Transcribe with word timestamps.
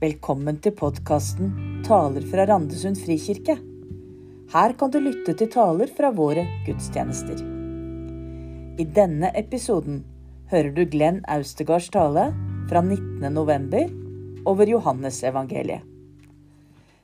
Velkommen 0.00 0.56
til 0.64 0.72
podkasten 0.72 1.50
'Taler 1.84 2.24
fra 2.24 2.46
Randesund 2.48 2.96
frikirke'. 2.96 3.58
Her 4.48 4.72
kan 4.72 4.90
du 4.90 4.96
lytte 4.96 5.34
til 5.36 5.48
taler 5.52 5.90
fra 5.96 6.08
våre 6.16 6.46
gudstjenester. 6.64 7.42
I 8.80 8.86
denne 8.98 9.28
episoden 9.36 9.98
hører 10.52 10.70
du 10.72 10.86
Glenn 10.86 11.18
Austegards 11.28 11.90
tale 11.92 12.22
fra 12.70 12.80
19.11. 12.80 13.90
over 14.46 14.72
Johannesevangeliet. 14.72 15.84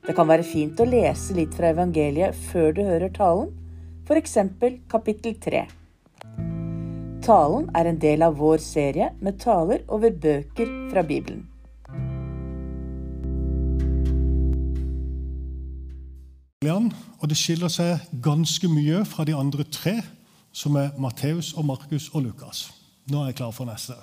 Det 0.07 0.15
kan 0.17 0.29
være 0.31 0.47
fint 0.53 0.81
å 0.81 0.87
lese 0.89 1.37
litt 1.37 1.53
fra 1.53 1.75
evangeliet 1.77 2.39
før 2.49 2.73
du 2.73 2.81
hører 2.83 3.13
talen, 3.13 3.51
f.eks. 4.09 4.39
kapittel 4.89 5.37
3. 5.45 5.67
Talen 7.29 7.69
er 7.77 7.93
en 7.93 8.01
del 8.01 8.23
av 8.23 8.41
vår 8.41 8.57
serie 8.57 9.11
med 9.21 9.37
taler 9.45 9.85
over 9.89 10.17
bøker 10.25 10.73
fra 10.89 11.05
Bibelen. 11.05 11.45
Og 16.73 17.29
det 17.29 17.37
skiller 17.39 17.69
seg 17.73 18.03
ganske 18.23 18.69
mye 18.69 19.05
fra 19.05 19.25
de 19.25 19.35
andre 19.37 19.65
tre, 19.65 20.01
som 20.53 20.77
er 20.77 20.95
Matteus, 20.99 21.53
og 21.53 21.65
Markus 21.65 22.09
og 22.13 22.23
Lukas. 22.23 22.71
Nå 23.07 23.23
er 23.23 23.27
jeg 23.27 23.41
klar 23.43 23.51
for 23.51 23.69
neste. 23.69 23.95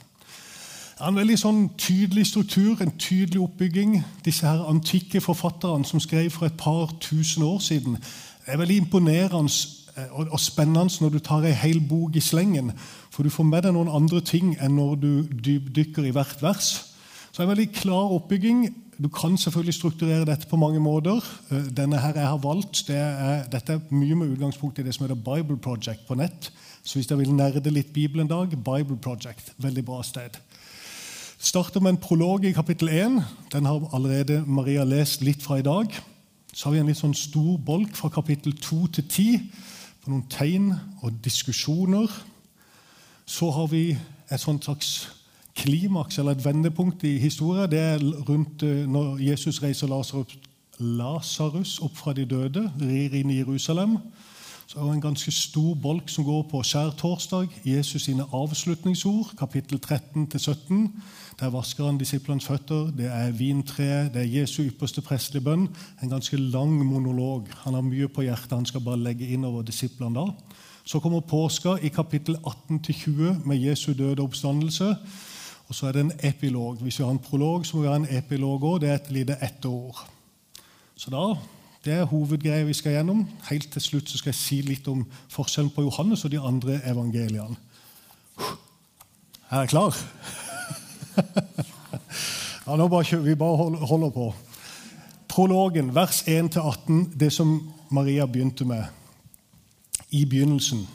Det 0.94 1.02
er 1.02 1.10
en 1.10 1.18
veldig 1.18 1.38
sånn 1.42 1.62
tydelig 1.82 2.28
struktur, 2.30 2.78
en 2.80 2.94
tydelig 3.02 3.42
oppbygging. 3.42 3.98
Disse 4.26 4.46
her 4.46 4.62
antikke 4.70 5.22
forfatterne 5.22 5.86
som 5.86 6.00
skrev 6.00 6.30
for 6.32 6.46
et 6.46 6.58
par 6.58 6.94
tusen 7.02 7.44
år 7.44 7.58
siden. 7.66 7.98
Det 8.46 8.54
er 8.54 8.62
veldig 8.62 8.78
imponerende 8.84 9.52
eh, 9.98 10.14
og 10.14 10.40
spennende 10.40 11.02
når 11.02 11.10
du 11.10 11.20
tar 11.20 11.48
ei 11.50 11.56
hel 11.58 11.82
bok 11.90 12.16
i 12.16 12.22
slengen. 12.22 12.72
For 13.10 13.26
du 13.26 13.34
får 13.34 13.50
med 13.50 13.66
deg 13.66 13.74
noen 13.74 13.90
andre 13.90 14.22
ting 14.22 14.54
enn 14.62 14.78
når 14.78 14.96
du 15.02 15.12
dypdykker 15.34 16.06
i 16.06 16.14
hvert 16.14 16.42
vers. 16.46 16.70
Så 17.34 17.42
en 17.42 17.50
veldig 17.50 17.72
klar 17.74 18.14
oppbygging. 18.14 18.68
Du 19.02 19.10
kan 19.10 19.38
selvfølgelig 19.38 19.74
strukturere 19.74 20.26
dette 20.26 20.48
på 20.48 20.58
mange 20.60 20.80
måter. 20.80 21.24
Eh, 21.52 21.70
denne 21.78 22.00
her 22.00 22.14
jeg 22.14 22.28
har 22.28 22.38
valgt, 22.38 22.84
det 22.88 22.98
er, 22.98 23.44
Dette 23.52 23.74
er 23.74 23.80
mye 23.90 24.16
med 24.16 24.36
utgangspunkt 24.36 24.80
i 24.80 24.84
det 24.84 24.94
som 24.94 25.06
heter 25.06 25.16
Bible 25.16 25.58
Project 25.58 26.08
på 26.08 26.16
nett. 26.16 26.52
Så 26.84 27.00
hvis 27.00 27.08
dere 27.08 27.24
vil 27.24 27.34
nerde 27.34 27.72
litt 27.72 27.94
Bibelen 27.94 28.26
en 28.26 28.30
dag, 28.30 28.50
Bible 28.50 28.98
Project. 28.98 29.54
Veldig 29.58 29.86
bra 29.86 30.04
sted. 30.04 30.38
Starter 31.38 31.80
med 31.80 31.90
en 31.90 31.98
prolog 31.98 32.46
i 32.46 32.52
kapittel 32.52 32.90
1. 32.90 33.24
Den 33.52 33.66
har 33.66 33.90
allerede 33.94 34.44
Maria 34.48 34.84
lest 34.84 35.22
litt 35.22 35.44
fra 35.44 35.58
i 35.60 35.66
dag. 35.66 35.88
Så 36.54 36.70
har 36.70 36.74
vi 36.74 36.80
en 36.80 36.88
litt 36.88 37.00
sånn 37.00 37.16
stor 37.18 37.58
bolk 37.58 37.96
fra 37.96 38.10
kapittel 38.14 38.54
2 38.54 38.88
til 38.88 39.08
10 39.10 39.42
på 40.04 40.12
noen 40.12 40.28
tegn 40.30 40.70
og 41.02 41.18
diskusjoner. 41.24 42.08
Så 43.26 43.50
har 43.52 43.68
vi 43.72 43.98
et 44.30 44.40
sånt 44.40 44.64
slags 44.64 45.10
klimaks 45.56 46.18
eller 46.18 46.32
et 46.32 46.46
vendepunkt 46.46 47.04
i 47.04 47.18
historien. 47.18 47.72
Det 47.72 47.80
er 47.80 48.04
rundt 48.30 48.64
eh, 48.64 48.86
når 48.90 49.18
Jesus 49.22 49.64
reiser 49.64 49.92
Lasarus 50.80 51.80
opp 51.80 51.98
fra 51.98 52.14
de 52.14 52.26
døde, 52.26 52.72
rir 52.82 53.14
inn 53.14 53.30
i 53.30 53.42
Jerusalem. 53.42 53.98
Så 54.68 54.80
er 54.80 54.84
det 54.88 54.94
en 54.96 55.02
ganske 55.02 55.32
stor 55.32 55.76
bolk 55.76 56.10
som 56.10 56.26
går 56.26 56.48
på 56.50 56.64
skjærtorsdag. 56.66 57.52
Jesus 57.66 58.08
sine 58.08 58.26
avslutningsord, 58.34 59.36
kapittel 59.38 59.78
13-17. 59.86 60.88
Der 61.40 61.52
vasker 61.54 61.86
han 61.86 61.98
disiplenes 61.98 62.46
føtter. 62.46 62.90
Det 62.98 63.06
er 63.06 63.36
vintreet, 63.38 64.14
det 64.14 64.22
er 64.22 64.40
Jesu 64.40 64.64
ypperste 64.64 65.02
prestelige 65.02 65.44
bønn. 65.46 65.68
En 66.02 66.10
ganske 66.10 66.38
lang 66.38 66.74
monolog. 66.86 67.52
Han 67.66 67.74
har 67.78 67.86
mye 67.86 68.08
på 68.08 68.26
hjertet 68.26 68.58
han 68.58 68.66
skal 68.66 68.82
bare 68.82 69.02
legge 69.04 69.28
inn 69.28 69.46
over 69.46 69.62
disiplene 69.62 70.16
da. 70.16 70.26
Så 70.86 71.00
kommer 71.00 71.22
påska 71.22 71.78
i 71.82 71.94
kapittel 71.94 72.36
18-20 72.42 73.46
med 73.46 73.62
Jesu 73.62 73.94
døde 73.94 74.24
oppstandelse. 74.24 74.96
Og 75.68 75.76
så 75.76 75.88
er 75.88 75.92
det 75.96 76.02
en 76.02 76.16
epilog. 76.24 76.78
Hvis 76.82 77.00
vi 77.00 77.04
har 77.04 77.12
en 77.12 77.20
prolog, 77.20 77.66
så 77.66 77.78
må 77.78 77.84
vi 77.84 77.90
ha 77.90 77.96
en 77.96 78.18
epilog 78.18 78.64
òg. 78.64 78.82
Det 78.82 78.90
er 78.90 78.96
et 79.00 79.12
lite 79.12 79.38
etterord. 79.42 80.06
Så 80.96 81.12
da, 81.12 81.36
Det 81.86 81.94
er 81.94 82.06
hovedgreia 82.08 82.64
vi 82.64 82.74
skal 82.74 82.94
gjennom. 82.96 83.26
Helt 83.50 83.72
til 83.72 83.82
slutt 83.82 84.10
så 84.10 84.18
skal 84.18 84.32
jeg 84.32 84.40
si 84.40 84.62
litt 84.64 84.88
om 84.88 85.02
forskjellen 85.30 85.72
på 85.76 85.84
Johannes 85.84 86.24
og 86.24 86.32
de 86.32 86.40
andre 86.40 86.78
evangeliene. 86.88 87.58
Er 89.50 89.58
dere 89.58 89.68
klar? 89.68 89.98
ja, 92.68 92.78
nå 92.80 92.88
bare, 92.88 93.20
vi 93.26 93.36
bare 93.36 93.84
holder 93.84 94.14
på. 94.16 94.30
Prologen, 95.28 95.92
vers 95.96 96.22
1-18, 96.24 97.18
det 97.20 97.34
som 97.34 97.74
Maria 97.92 98.26
begynte 98.26 98.66
med 98.66 98.86
i 100.10 100.24
begynnelsen. 100.26 100.88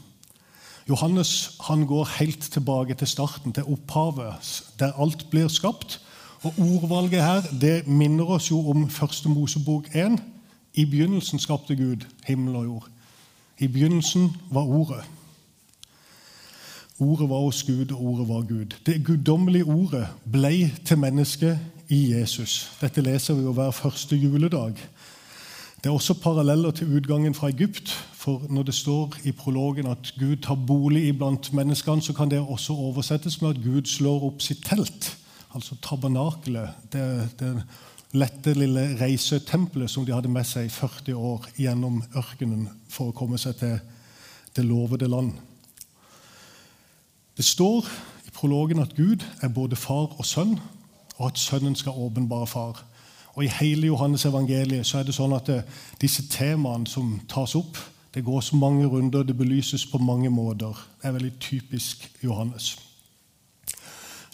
Johannes 0.88 1.56
han 1.60 1.87
går 1.87 2.09
helt 2.19 2.41
tilbake 2.53 2.94
til 2.94 3.06
starten, 3.06 3.53
til 3.53 3.65
opphavet, 3.65 4.62
der 4.78 4.93
alt 5.03 5.26
blir 5.31 5.49
skapt. 5.49 6.00
Og 6.43 6.54
Ordvalget 6.59 7.25
her 7.25 7.43
det 7.60 7.87
minner 7.87 8.25
oss 8.25 8.50
jo 8.50 8.71
om 8.71 8.91
første 8.91 9.28
Mosebok 9.28 9.88
1. 9.94 10.19
I 10.75 10.84
begynnelsen 10.84 11.38
skapte 11.38 11.76
Gud 11.76 12.06
himmel 12.26 12.56
og 12.56 12.65
jord. 12.65 12.88
I 13.59 13.69
begynnelsen 13.69 14.31
var 14.50 14.62
Ordet. 14.62 15.04
Ordet 16.99 17.28
var 17.28 17.37
hos 17.37 17.62
Gud, 17.62 17.93
og 17.93 18.05
ordet 18.05 18.28
var 18.28 18.41
Gud. 18.41 18.75
Det 18.87 19.05
guddommelige 19.06 19.65
ordet 19.65 20.09
blei 20.32 20.72
til 20.84 20.99
menneske 20.99 21.59
i 21.88 22.12
Jesus. 22.12 22.72
Dette 22.81 23.00
leser 23.00 23.34
vi 23.34 23.43
jo 23.43 23.53
hver 23.53 23.70
første 23.70 24.16
juledag. 24.16 24.75
Det 25.88 25.93
er 25.93 25.97
også 25.97 26.15
paralleller 26.21 26.71
til 26.71 26.97
utgangen 26.97 27.34
fra 27.34 27.49
Egypt. 27.49 27.88
For 28.12 28.43
når 28.50 28.62
det 28.62 28.75
står 28.75 29.15
i 29.25 29.32
prologen 29.32 29.87
at 29.87 30.15
Gud 30.19 30.37
tar 30.37 30.59
bolig 30.66 31.09
iblant 31.09 31.53
menneskene, 31.53 32.03
så 32.03 32.12
kan 32.12 32.28
det 32.28 32.41
også 32.41 32.72
oversettes 32.72 33.41
med 33.41 33.50
at 33.50 33.62
Gud 33.65 33.87
slår 33.88 34.26
opp 34.26 34.43
sitt 34.44 34.60
telt. 34.69 35.16
Altså 35.54 35.78
tabernakelet. 35.82 36.69
Det, 36.93 37.31
det 37.41 37.62
lette, 38.12 38.53
lille 38.53 38.82
reisetempelet 39.00 39.91
som 39.91 40.04
de 40.04 40.12
hadde 40.12 40.28
med 40.28 40.44
seg 40.44 40.69
i 40.69 40.75
40 40.75 41.16
år 41.16 41.49
gjennom 41.56 42.03
ørkenen 42.20 42.69
for 42.93 43.09
å 43.09 43.16
komme 43.16 43.41
seg 43.41 43.56
til 43.56 43.81
det 44.60 44.66
lovede 44.69 45.09
land. 45.09 45.32
Det 47.32 47.49
står 47.49 47.88
i 48.28 48.37
prologen 48.37 48.84
at 48.84 48.93
Gud 48.93 49.25
er 49.41 49.49
både 49.49 49.76
far 49.76 50.12
og 50.19 50.28
sønn, 50.28 50.59
og 51.16 51.26
at 51.32 51.41
sønnen 51.41 51.81
skal 51.81 51.97
åpenbare 51.97 52.47
far. 52.47 52.84
Og 53.38 53.44
I 53.44 53.53
hele 53.60 53.87
Johannes 53.87 54.25
evangeliet 54.26 54.87
så 54.87 54.99
er 54.99 55.04
det 55.06 55.15
sånn 55.15 55.37
at 55.37 55.47
det, 55.47 55.60
disse 56.03 56.25
temaene 56.26 56.91
som 56.91 57.21
tas 57.31 57.53
opp, 57.54 57.78
det 58.15 58.25
går 58.26 58.41
så 58.43 58.59
mange 58.59 58.88
runder, 58.91 59.22
det 59.22 59.37
belyses 59.38 59.84
på 59.87 60.00
mange 60.03 60.31
måter. 60.31 60.75
Det 60.99 61.06
er 61.06 61.15
veldig 61.15 61.31
typisk 61.38 62.09
Johannes. 62.25 62.72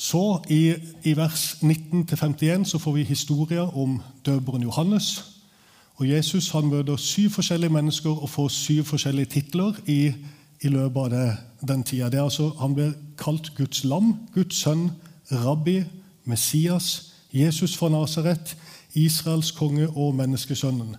Så 0.00 0.41
I, 0.48 0.72
i 1.04 1.12
vers 1.19 1.59
19-51 1.60 2.65
så 2.65 2.81
får 2.81 2.97
vi 2.97 3.04
historier 3.04 3.76
om 3.76 4.00
døperen 4.25 4.65
Johannes. 4.65 5.12
Og 6.00 6.09
Jesus 6.09 6.48
han 6.56 6.72
møter 6.72 6.97
syv 6.97 7.36
forskjellige 7.36 7.76
mennesker 7.76 8.22
og 8.22 8.31
får 8.31 8.48
syv 8.56 8.84
forskjellige 8.94 9.34
titler 9.36 9.76
i, 9.84 10.15
i 10.65 10.72
løpet 10.72 11.03
av 11.03 11.10
det, 11.12 11.36
den 11.69 11.84
tida. 11.84 12.09
Det 12.09 12.25
altså, 12.25 12.54
han 12.56 12.72
blir 12.75 12.97
kalt 13.21 13.53
Guds 13.54 13.84
lam, 13.84 14.15
Guds 14.32 14.65
sønn, 14.65 14.91
rabbi, 15.28 15.82
Messias, 16.25 17.12
Jesus 17.34 17.76
fra 17.76 17.92
Nasaret, 17.92 18.56
Israels 18.94 19.50
konge 19.56 19.88
og 19.88 20.15
menneskesønnen. 20.15 20.97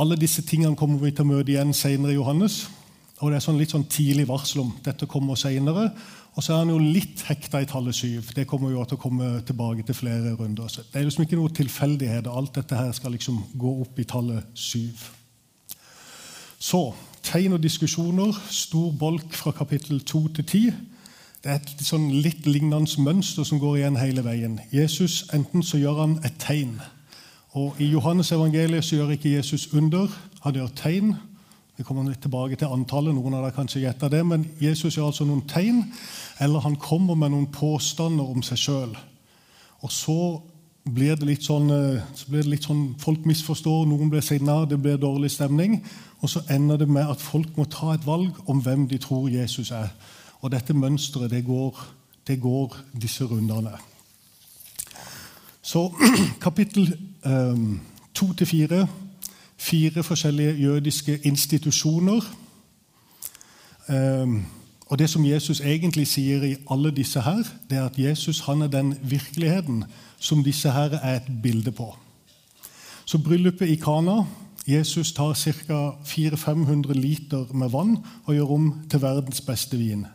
Alle 0.00 0.16
disse 0.16 0.42
tingene 0.42 0.76
kommer 0.76 1.00
vi 1.02 1.10
til 1.12 1.26
å 1.26 1.32
møte 1.32 1.52
igjen 1.52 1.74
senere 1.76 2.14
i 2.14 2.18
Johannes. 2.18 2.62
Og 3.20 3.30
Det 3.30 3.36
er 3.36 3.44
sånn 3.44 3.58
litt 3.60 3.74
sånn 3.74 3.88
tidlig 3.90 4.24
varsel 4.30 4.62
om 4.62 4.72
dette 4.84 5.06
kommer 5.06 5.36
senere. 5.36 5.90
Og 6.36 6.44
så 6.44 6.54
er 6.54 6.62
han 6.62 6.70
jo 6.72 6.78
litt 6.80 7.20
hekta 7.26 7.60
i 7.60 7.68
tallet 7.68 7.94
syv. 7.94 8.30
Det 8.34 8.46
kommer 8.48 8.70
jo 8.72 8.84
til 8.88 8.96
å 8.96 9.02
komme 9.02 9.28
tilbake 9.44 9.84
til 9.84 9.98
flere 9.98 10.32
runder. 10.38 10.70
Så 10.72 10.86
det 10.86 11.00
er 11.00 11.04
liksom 11.04 11.26
ikke 11.26 11.36
noe 11.36 11.52
tilfeldighet. 11.52 12.30
Alt 12.30 12.54
dette 12.56 12.78
her 12.78 12.92
skal 12.96 13.12
liksom 13.12 13.42
gå 13.60 13.72
opp 13.82 13.98
i 13.98 14.06
tallet 14.08 14.46
syv. 14.54 15.02
Så 16.60 16.94
tegn 17.26 17.58
og 17.58 17.62
diskusjoner. 17.64 18.38
Stor 18.48 18.94
bolk 18.96 19.34
fra 19.36 19.52
kapittel 19.52 20.00
2 20.00 20.22
til 20.38 20.46
10. 20.46 20.80
Det 21.42 21.50
er 21.50 21.60
et 21.60 21.84
sånn 21.84 22.08
litt 22.22 22.46
lignende 22.48 23.02
mønster 23.04 23.44
som 23.48 23.60
går 23.60 23.80
igjen 23.80 24.00
hele 24.00 24.24
veien. 24.24 24.58
Jesus, 24.72 25.26
Enten 25.32 25.64
så 25.66 25.80
gjør 25.80 26.02
han 26.04 26.18
et 26.24 26.40
tegn 26.40 26.78
og 27.52 27.80
I 27.82 27.88
Johannes 27.90 28.30
evangeliet 28.32 28.84
så 28.84 28.96
gjør 28.96 29.16
ikke 29.16 29.34
Jesus 29.34 29.72
under, 29.74 30.06
han 30.44 30.54
gjør 30.54 30.68
tegn. 30.78 31.14
Vi 31.76 31.84
kommer 31.84 32.06
litt 32.06 32.20
tilbake 32.22 32.58
til 32.60 32.70
antallet, 32.70 33.14
noen 33.16 33.34
av 33.34 33.46
dere 33.46 33.56
kanskje 33.56 33.82
gjetter 33.82 34.12
det, 34.12 34.20
men 34.26 34.44
Jesus 34.60 34.94
gjør 34.94 35.08
altså 35.10 35.26
noen 35.26 35.42
tegn, 35.50 35.82
eller 36.38 36.62
han 36.62 36.76
kommer 36.78 37.18
med 37.18 37.32
noen 37.32 37.48
påstander 37.50 38.28
om 38.28 38.44
seg 38.46 38.60
sjøl. 38.60 38.94
Og 39.80 39.90
så 39.90 40.18
blir 40.84 41.16
det 41.18 41.26
litt 41.26 41.44
sånn, 41.46 41.70
eh, 41.74 42.02
så 42.14 42.30
blir 42.30 42.44
det 42.44 42.54
litt 42.54 42.68
sånn 42.68 42.94
Folk 43.00 43.26
misforstår, 43.26 43.86
noen 43.88 44.10
blir 44.12 44.22
sinna, 44.24 44.64
det 44.64 44.78
blir 44.78 45.00
dårlig 45.00 45.30
stemning. 45.30 45.80
Og 46.22 46.30
så 46.30 46.42
ender 46.48 46.78
det 46.78 46.88
med 46.88 47.08
at 47.08 47.20
folk 47.20 47.56
må 47.56 47.64
ta 47.64 47.94
et 47.94 48.06
valg 48.06 48.36
om 48.46 48.60
hvem 48.60 48.86
de 48.88 48.98
tror 48.98 49.28
Jesus 49.28 49.70
er. 49.70 49.90
Og 50.42 50.52
dette 50.52 50.76
mønsteret, 50.76 51.30
det 51.30 51.44
går, 51.46 51.76
det 52.26 52.40
går 52.40 52.76
disse 52.92 53.24
rundene. 53.24 53.72
Så 55.62 55.90
kapittel 56.46 56.92
to 58.14 58.32
til 58.32 58.46
fire. 58.46 58.86
Fire 59.56 60.02
forskjellige 60.02 60.54
jødiske 60.56 61.18
institusjoner. 61.24 62.20
Um, 63.88 64.46
Og 64.90 64.98
Det 64.98 65.10
som 65.10 65.24
Jesus 65.24 65.60
egentlig 65.60 66.08
sier 66.10 66.42
i 66.42 66.56
alle 66.70 66.90
disse 66.90 67.20
her, 67.22 67.44
det 67.70 67.78
er 67.78 67.84
at 67.86 67.98
Jesus 67.98 68.40
han 68.40 68.62
er 68.62 68.66
den 68.66 68.94
virkeligheten 69.02 69.84
som 70.18 70.42
disse 70.44 70.70
her 70.70 70.98
er 70.98 71.16
et 71.16 71.28
bilde 71.42 71.70
på. 71.72 71.96
Så 73.04 73.18
bryllupet 73.18 73.68
i 73.68 73.74
Kana 73.74 74.24
Jesus 74.68 75.12
tar 75.12 75.34
ca. 75.34 75.90
400-500 76.04 76.92
liter 76.92 77.54
med 77.54 77.70
vann 77.70 77.96
og 78.24 78.34
gjør 78.34 78.50
om 78.50 78.74
til 78.90 79.02
verdens 79.02 79.40
beste 79.40 79.76
vin. 79.78 80.06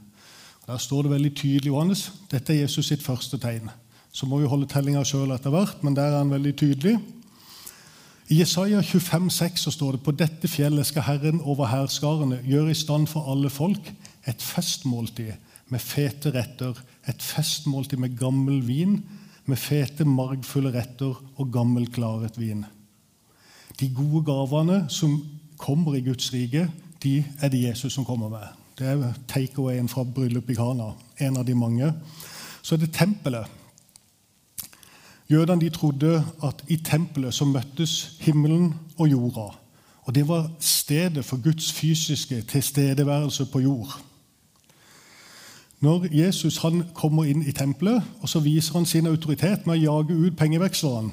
Der 0.67 0.77
står 0.77 1.01
det 1.01 1.11
veldig 1.11 1.35
tydelig 1.35 1.67
Johannes, 1.67 2.11
dette 2.31 2.53
er 2.53 2.61
Jesus 2.61 2.85
sitt 2.85 3.03
første 3.03 3.37
tegn. 3.37 3.69
Så 4.15 4.27
må 4.29 4.39
vi 4.39 4.47
holde 4.47 4.67
tellinga 4.71 5.03
sjøl 5.03 5.33
etter 5.35 5.51
hvert, 5.51 5.81
men 5.83 5.95
der 5.97 6.13
er 6.13 6.21
han 6.21 6.31
veldig 6.31 6.53
tydelig. 6.55 6.95
I 8.31 8.39
Jesaja 8.39 8.79
25, 8.81 9.27
6 9.29 9.67
står 9.75 9.97
det 9.97 10.05
på 10.05 10.13
dette 10.15 10.49
fjellet 10.49 10.87
skal 10.87 11.03
Herren 11.05 11.41
over 11.43 11.67
hærskarene 11.69 12.39
gjøre 12.47 12.71
i 12.71 12.77
stand 12.79 13.09
for 13.11 13.27
alle 13.29 13.51
folk 13.53 13.91
et 14.25 14.41
festmåltid 14.41 15.35
med 15.69 15.81
fete 15.81 16.31
retter, 16.33 16.77
et 17.09 17.21
festmåltid 17.21 17.99
med 18.01 18.15
gammel 18.17 18.63
vin, 18.65 18.99
med 19.45 19.59
fete, 19.61 20.05
margfulle 20.05 20.71
retter 20.73 21.13
og 21.35 21.51
gammel, 21.53 21.85
klaret 21.91 22.39
vin. 22.39 22.63
De 23.79 23.89
gode 23.93 24.23
gavene 24.25 24.85
som 24.89 25.19
kommer 25.61 25.97
i 25.97 26.03
Guds 26.05 26.31
rike, 26.33 26.69
de 27.03 27.19
er 27.41 27.51
det 27.51 27.61
Jesus 27.67 27.93
som 27.93 28.05
kommer 28.05 28.31
med. 28.31 28.47
Det 28.79 28.87
er 28.87 29.13
take-awayen 29.29 29.89
fra 29.91 30.03
bryllupet 30.03 30.55
i 30.55 30.57
Kana. 30.57 30.93
En 31.19 31.37
av 31.37 31.45
de 31.45 31.55
mange. 31.55 31.91
Så 32.61 32.75
er 32.75 32.81
det 32.81 32.93
tempelet. 32.95 33.45
Jødene 35.29 35.61
de 35.61 35.69
trodde 35.69 36.25
at 36.43 36.63
i 36.67 36.75
tempelet 36.75 37.33
så 37.33 37.45
møttes 37.45 38.17
himmelen 38.19 38.73
og 38.97 39.11
jorda. 39.11 39.55
Og 40.01 40.15
Det 40.15 40.27
var 40.27 40.51
stedet 40.59 41.25
for 41.25 41.43
Guds 41.43 41.73
fysiske 41.73 42.41
tilstedeværelse 42.41 43.45
på 43.45 43.59
jord. 43.59 44.01
Når 45.79 46.05
Jesus 46.11 46.57
han 46.57 46.83
kommer 46.93 47.23
inn 47.23 47.41
i 47.41 47.51
tempelet, 47.51 48.03
og 48.21 48.29
så 48.29 48.39
viser 48.39 48.73
han 48.73 48.85
sin 48.85 49.07
autoritet 49.07 49.67
med 49.67 49.77
å 49.77 49.81
jage 49.81 50.13
ut 50.13 50.37
pengevekslerne 50.37 51.11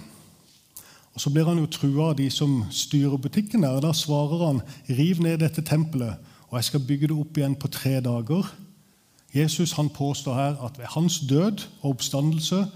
og 1.14 1.20
Så 1.20 1.30
blir 1.30 1.44
han 1.44 1.58
jo 1.58 1.68
trua 1.68 2.10
av 2.10 2.16
de 2.16 2.30
som 2.30 2.64
styrer 2.70 3.20
butikken 3.20 3.62
der. 3.62 3.76
og 3.76 3.82
Da 3.82 3.92
svarer 3.92 4.46
han 4.46 4.62
riv 4.88 5.20
ned 5.20 5.38
dette 5.38 5.62
tempelet, 5.62 6.16
og 6.48 6.56
jeg 6.56 6.64
skal 6.64 6.80
bygge 6.80 7.08
det 7.08 7.16
opp 7.16 7.36
igjen 7.36 7.56
på 7.56 7.68
tre 7.68 8.00
dager. 8.00 8.54
Jesus 9.34 9.72
han 9.72 9.88
påstår 9.88 10.34
her 10.34 10.64
at 10.64 10.78
ved 10.78 10.86
hans 10.88 11.20
død 11.28 11.68
og 11.82 11.90
oppstandelse 11.90 12.66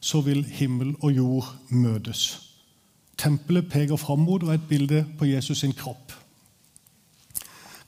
så 0.00 0.20
vil 0.20 0.44
himmel 0.44 0.94
og 1.00 1.12
jord 1.16 1.54
møtes. 1.70 2.40
Tempelet 3.18 3.68
peker 3.70 3.96
fram 3.96 4.22
mot 4.22 4.42
og 4.42 4.52
er 4.52 4.60
et 4.60 4.68
bilde 4.68 5.04
på 5.18 5.26
Jesus 5.26 5.58
sin 5.58 5.72
kropp. 5.72 6.12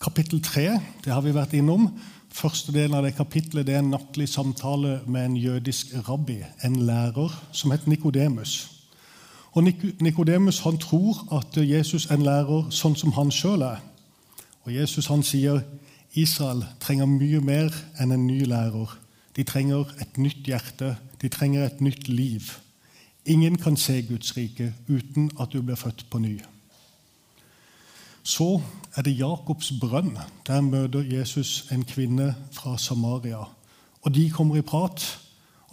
Kapittel 0.00 0.42
3 0.42 0.80
det 1.04 1.12
har 1.12 1.20
vi 1.20 1.34
vært 1.34 1.54
innom. 1.54 1.90
Første 2.32 2.72
delen 2.72 2.94
av 2.94 3.04
det 3.04 3.16
kapittelet 3.18 3.66
det 3.66 3.74
er 3.74 3.82
en 3.82 3.92
nattlig 3.94 4.28
samtale 4.28 5.00
med 5.06 5.24
en 5.24 5.36
jødisk 5.36 5.94
rabbi, 6.08 6.38
en 6.64 6.76
lærer, 6.86 7.34
som 7.52 7.70
het 7.70 7.86
Nikodemus. 7.86 8.70
Og 9.52 9.64
Nikodemus 10.00 10.62
tror 10.80 11.38
at 11.38 11.56
Jesus 11.56 12.06
er 12.06 12.14
en 12.14 12.24
lærer 12.24 12.70
sånn 12.70 12.96
som 12.96 13.12
han 13.12 13.30
sjøl 13.34 13.62
er. 13.66 13.82
Og 14.62 14.74
Jesus 14.74 15.06
han 15.10 15.22
sier 15.26 15.62
Israel 16.14 16.64
trenger 16.80 17.06
mye 17.06 17.40
mer 17.40 17.74
enn 18.00 18.12
en 18.14 18.26
ny 18.26 18.44
lærer. 18.46 18.94
De 19.40 19.44
trenger 19.44 19.84
et 20.00 20.18
nytt 20.18 20.44
hjerte. 20.44 20.96
De 21.22 21.28
trenger 21.32 21.62
et 21.64 21.80
nytt 21.80 22.08
liv. 22.08 22.42
Ingen 23.24 23.56
kan 23.56 23.76
se 23.76 24.02
Guds 24.02 24.36
rike 24.36 24.74
uten 24.88 25.30
at 25.40 25.54
du 25.54 25.62
blir 25.62 25.80
født 25.80 26.04
på 26.10 26.18
ny. 26.20 26.34
Så 28.22 28.60
er 28.96 29.02
det 29.02 29.16
Jakobs 29.16 29.72
brønn. 29.80 30.18
Der 30.46 30.60
møter 30.60 31.00
Jesus 31.00 31.72
en 31.72 31.86
kvinne 31.88 32.34
fra 32.52 32.76
Samaria. 32.78 33.48
Og 34.02 34.14
de 34.14 34.28
kommer 34.30 34.60
i 34.60 34.60
prat. 34.60 35.08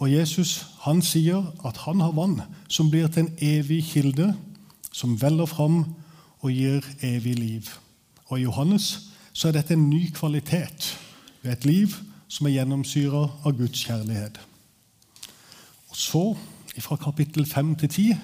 Og 0.00 0.12
Jesus 0.12 0.66
han 0.80 1.04
sier 1.04 1.52
at 1.60 1.84
han 1.84 2.00
har 2.00 2.16
vann 2.16 2.40
som 2.72 2.88
blir 2.88 3.12
til 3.12 3.26
en 3.26 3.32
evig 3.38 3.84
kilde, 3.84 4.32
som 4.92 5.20
veller 5.20 5.46
fram 5.46 5.82
og 6.40 6.50
gir 6.50 6.80
evig 7.02 7.36
liv. 7.38 7.68
Og 8.32 8.40
I 8.40 8.48
Johannes 8.48 9.10
så 9.32 9.48
er 9.48 9.60
dette 9.60 9.76
en 9.76 9.90
ny 9.90 10.06
kvalitet 10.14 10.94
ved 11.42 11.52
et 11.52 11.64
liv 11.64 12.00
som 12.28 12.46
er 12.46 12.58
gjennomsyra 12.58 13.24
av 13.44 13.56
Guds 13.56 13.84
kjærlighet. 13.84 14.40
Og 15.88 15.96
Så, 15.96 16.36
fra 16.78 16.96
kapittel 16.96 17.46
5 17.46 17.76
til 17.76 17.88
10, 17.88 18.16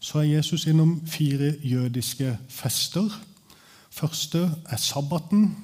så 0.00 0.18
er 0.18 0.36
Jesus 0.36 0.66
innom 0.66 1.00
fire 1.06 1.54
jødiske 1.62 2.38
fester. 2.48 3.08
Første 3.90 4.50
er 4.68 4.76
sabbaten, 4.76 5.56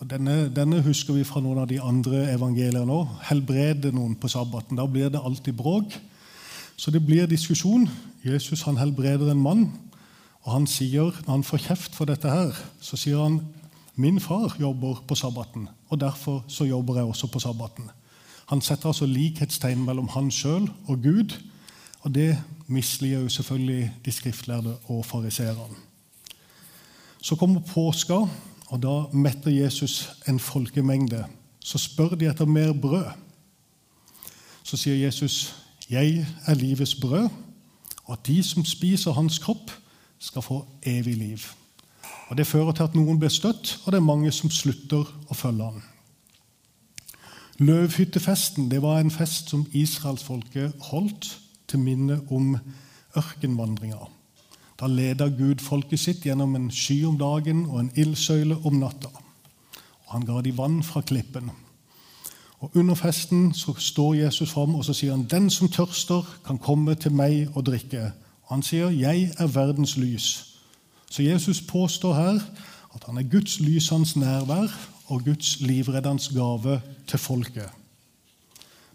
og 0.00 0.10
denne, 0.10 0.48
denne, 0.56 0.82
husker 0.82 1.14
vi 1.14 1.24
fra 1.28 1.42
noen 1.44 1.58
av 1.60 1.68
de 1.68 1.80
andre 1.80 2.22
evangeliene 2.32 2.92
òg. 2.92 3.08
Helbrede 3.28 3.92
noen 3.92 4.14
på 4.16 4.30
sabbaten. 4.32 4.78
Da 4.80 4.86
blir 4.88 5.10
det 5.12 5.20
alltid 5.20 5.52
bråk. 5.52 5.92
Så 6.76 6.90
det 6.90 7.02
blir 7.04 7.28
diskusjon. 7.28 7.84
Jesus 8.24 8.62
han 8.62 8.80
helbreder 8.80 9.30
en 9.30 9.42
mann, 9.42 9.66
og 10.42 10.52
han 10.52 10.66
sier, 10.66 11.12
når 11.26 11.30
han 11.34 11.44
får 11.44 11.64
kjeft 11.66 11.96
for 11.96 12.08
dette 12.08 12.28
her, 12.32 12.56
så 12.80 12.96
sier 12.96 13.20
han 13.20 13.42
min 13.96 14.20
far 14.20 14.56
jobber 14.60 15.04
på 15.08 15.14
sabbaten, 15.14 15.68
og 15.88 16.00
derfor 16.00 16.44
så 16.48 16.64
jobber 16.64 16.96
jeg 16.96 17.04
også 17.04 17.26
på 17.26 17.38
sabbaten. 17.38 17.90
Han 18.48 18.60
setter 18.60 18.88
altså 18.88 19.06
likhetstegn 19.06 19.84
mellom 19.84 20.08
han 20.08 20.30
sjøl 20.30 20.70
og 20.88 21.02
Gud, 21.02 21.36
og 22.00 22.14
det 22.14 22.38
misliker 22.66 23.20
jo 23.20 23.28
selvfølgelig 23.28 23.92
de 24.04 24.12
skriftlærde 24.12 24.76
og 24.84 25.04
fariseerne. 25.06 25.76
Så 27.22 27.36
kommer 27.36 27.60
påska, 27.60 28.26
og 28.70 28.82
Da 28.82 29.02
metter 29.12 29.50
Jesus 29.50 30.10
en 30.28 30.40
folkemengde. 30.40 31.24
Så 31.60 31.78
spør 31.78 32.08
de 32.08 32.26
etter 32.30 32.44
mer 32.44 32.72
brød. 32.72 33.04
Så 34.62 34.76
sier 34.76 34.96
Jesus, 34.96 35.54
'Jeg 35.90 36.26
er 36.46 36.54
livets 36.54 36.94
brød', 36.94 37.30
og 38.04 38.12
at 38.12 38.26
de 38.26 38.42
som 38.42 38.64
spiser 38.64 39.12
hans 39.12 39.38
kropp, 39.38 39.70
skal 40.18 40.42
få 40.42 40.66
evig 40.82 41.16
liv. 41.16 41.38
Og 42.30 42.36
Det 42.36 42.46
fører 42.46 42.72
til 42.72 42.86
at 42.86 42.94
noen 42.94 43.18
blir 43.18 43.28
støtt, 43.28 43.80
og 43.84 43.92
det 43.92 43.98
er 43.98 44.06
mange 44.06 44.30
som 44.32 44.50
slutter 44.50 45.02
å 45.02 45.34
følge 45.34 45.66
ham. 45.66 45.80
Løvhyttefesten 47.58 48.70
det 48.70 48.78
var 48.82 49.00
en 49.00 49.10
fest 49.10 49.50
som 49.50 49.66
israelsfolket 49.72 50.72
holdt 50.92 51.26
til 51.68 51.82
minne 51.82 52.20
om 52.30 52.54
ørkenvandringa. 53.18 53.98
Da 54.80 54.86
leda 54.86 55.26
Gud 55.28 55.60
folket 55.60 56.00
sitt 56.00 56.22
gjennom 56.24 56.54
en 56.56 56.70
sky 56.70 57.02
om 57.04 57.18
dagen 57.18 57.66
og 57.66 57.80
en 57.80 57.90
ildsøyle 57.98 58.56
om 58.64 58.78
natta. 58.78 59.10
Og 60.06 60.12
Han 60.14 60.24
ga 60.24 60.40
de 60.40 60.56
vann 60.56 60.82
fra 60.82 61.00
klippen. 61.00 61.50
Og 62.60 62.76
Under 62.76 62.94
festen 62.94 63.52
så 63.54 63.74
står 63.78 64.14
Jesus 64.14 64.50
fram 64.50 64.74
og 64.74 64.84
så 64.84 64.92
sier 64.92 65.10
han, 65.10 65.24
'Den 65.24 65.50
som 65.50 65.68
tørster, 65.68 66.22
kan 66.46 66.58
komme 66.58 66.94
til 66.94 67.12
meg 67.12 67.48
og 67.56 67.66
drikke.' 67.66 68.12
Og 68.42 68.54
Han 68.54 68.62
sier, 68.62 68.88
'Jeg 68.88 69.32
er 69.38 69.46
verdens 69.46 69.96
lys'. 69.96 70.49
Så 71.10 71.24
Jesus 71.26 71.60
påstår 71.66 72.14
her 72.14 72.40
at 72.94 73.04
han 73.06 73.18
er 73.18 73.26
Guds 73.30 73.58
lysende 73.60 74.22
nærvær 74.22 74.70
og 75.10 75.24
Guds 75.26 75.60
livreddende 75.60 76.34
gave 76.34 76.80
til 77.06 77.18
folket. 77.18 77.70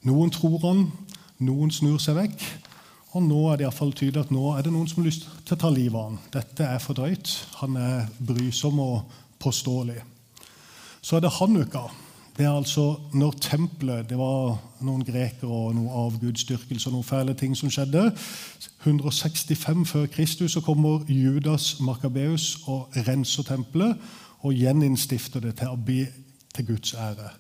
Noen 0.06 0.32
tror 0.32 0.60
han, 0.64 0.86
noen 1.44 1.74
snur 1.74 2.00
seg 2.00 2.16
vekk, 2.16 2.44
og 3.16 3.24
nå 3.26 3.42
er 3.50 3.60
det 3.60 3.68
i 3.68 3.74
fall 3.76 3.94
tydelig 3.96 4.26
at 4.26 4.32
nå 4.36 4.54
er 4.54 4.64
det 4.64 4.72
noen 4.76 4.88
som 4.88 5.02
har 5.02 5.10
lyst 5.10 5.28
til 5.48 5.56
å 5.56 5.60
ta 5.60 5.72
livet 5.72 5.96
av 5.96 6.10
han. 6.10 6.18
Dette 6.34 6.68
er 6.68 6.82
for 6.84 6.98
drøyt. 6.98 7.32
Han 7.62 7.78
er 7.80 8.10
brysom 8.20 8.80
og 8.84 9.20
påståelig. 9.40 10.02
Så 11.02 11.18
er 11.18 11.24
det 11.24 11.36
Hanukka. 11.38 11.88
Det 12.38 12.46
er 12.46 12.52
altså 12.52 13.00
når 13.14 13.32
tempelet 13.32 14.10
Det 14.10 14.18
var 14.18 14.58
noen 14.84 15.06
grekere 15.08 15.52
og 15.52 15.76
noe 15.76 16.02
avgudsdyrkelse 16.06 16.90
og 16.90 16.98
noen 16.98 17.08
fæle 17.08 17.34
ting 17.34 17.56
som 17.58 17.72
skjedde. 17.72 18.10
165 18.84 19.86
før 19.90 20.06
Kristus 20.06 20.52
så 20.52 20.62
kommer 20.62 21.06
Judas 21.08 21.80
Makabeus 21.80 22.58
og 22.68 22.92
renser 23.08 23.44
tempelet 23.44 23.98
og 24.44 24.54
gjeninnstifter 24.54 25.40
det 25.40 25.56
til 25.62 25.72
å 25.72 25.80
bli 25.80 26.04
til 26.56 26.68
Guds 26.68 26.94
ære. 26.94 27.32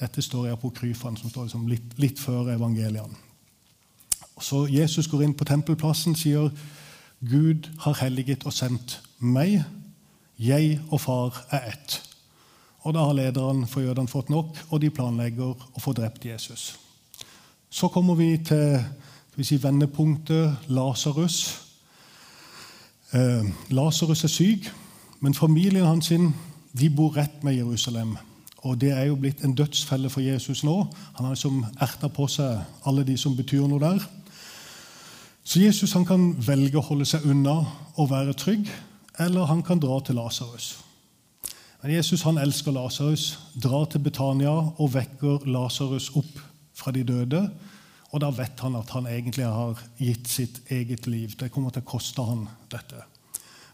Dette 0.00 0.22
står 0.22 0.46
i 0.46 0.52
apokryfene, 0.52 1.16
som 1.16 1.30
står 1.30 1.46
liksom 1.46 1.68
litt, 1.70 1.94
litt 1.96 2.20
før 2.20 2.50
evangeliene. 2.52 3.14
Så 4.40 4.66
Jesus 4.68 5.08
går 5.08 5.22
inn 5.24 5.34
på 5.34 5.46
tempelplassen 5.48 6.16
sier 6.18 6.50
Gud 7.24 7.70
har 7.86 7.96
helliget 8.02 8.44
og 8.44 8.52
sendt 8.52 8.98
meg. 9.18 9.62
Jeg 10.36 10.80
og 10.90 11.00
far 11.00 11.46
er 11.50 11.70
ett. 11.70 12.02
Og 12.86 12.94
Da 12.94 13.02
har 13.02 13.16
lederen 13.18 13.66
for 13.66 13.82
jødene 13.82 14.08
fått 14.08 14.28
nok, 14.30 14.58
og 14.70 14.80
de 14.80 14.90
planlegger 14.94 15.54
å 15.74 15.80
få 15.82 15.92
drept 15.92 16.24
Jesus. 16.24 16.76
Så 17.70 17.88
kommer 17.90 18.14
vi 18.14 18.36
til 18.38 18.78
si, 19.42 19.58
vendepunktet 19.58 20.68
Lasarus. 20.70 21.40
Eh, 23.10 23.50
Lasarus 23.74 24.24
er 24.24 24.30
syk, 24.30 24.70
men 25.20 25.34
familien 25.34 25.86
hans 25.86 26.12
de 26.78 26.90
bor 26.90 27.16
rett 27.16 27.42
med 27.42 27.56
Jerusalem. 27.56 28.16
Og 28.62 28.80
Det 28.80 28.92
er 28.92 29.04
jo 29.04 29.16
blitt 29.16 29.44
en 29.44 29.54
dødsfelle 29.54 30.10
for 30.10 30.20
Jesus 30.20 30.64
nå. 30.64 30.86
Han 31.14 31.26
har 31.26 31.34
liksom 31.34 31.66
erta 31.80 32.08
på 32.08 32.26
seg 32.26 32.62
alle 32.86 33.04
de 33.04 33.16
som 33.16 33.36
betyr 33.36 33.66
noe 33.66 33.80
der. 33.80 33.98
Så 35.44 35.60
Jesus 35.60 35.92
han 35.92 36.04
kan 36.04 36.34
velge 36.46 36.78
å 36.78 36.86
holde 36.86 37.04
seg 37.04 37.26
unna 37.26 37.66
og 37.96 38.10
være 38.10 38.32
trygg, 38.32 38.70
eller 39.18 39.44
han 39.44 39.62
kan 39.62 39.78
dra 39.78 40.00
til 40.00 40.14
Lasarus. 40.14 40.85
Men 41.86 41.94
Jesus 41.94 42.24
han 42.26 42.38
elsker 42.42 42.74
Lasarus, 42.74 43.38
drar 43.62 43.84
til 43.86 44.00
Betania 44.02 44.50
og 44.50 44.88
vekker 44.90 45.44
Lasarus 45.46 46.08
opp 46.18 46.40
fra 46.74 46.90
de 46.90 47.04
døde. 47.06 47.44
Og 48.10 48.22
da 48.24 48.30
vet 48.34 48.58
han 48.64 48.74
at 48.74 48.90
han 48.90 49.06
egentlig 49.06 49.46
har 49.46 49.78
gitt 50.02 50.26
sitt 50.26 50.58
eget 50.66 51.06
liv. 51.06 51.36
Det 51.38 51.52
kommer 51.54 51.70
til 51.70 51.84
å 51.84 51.86
koste 51.86 52.24
han 52.26 52.48
dette. 52.74 53.04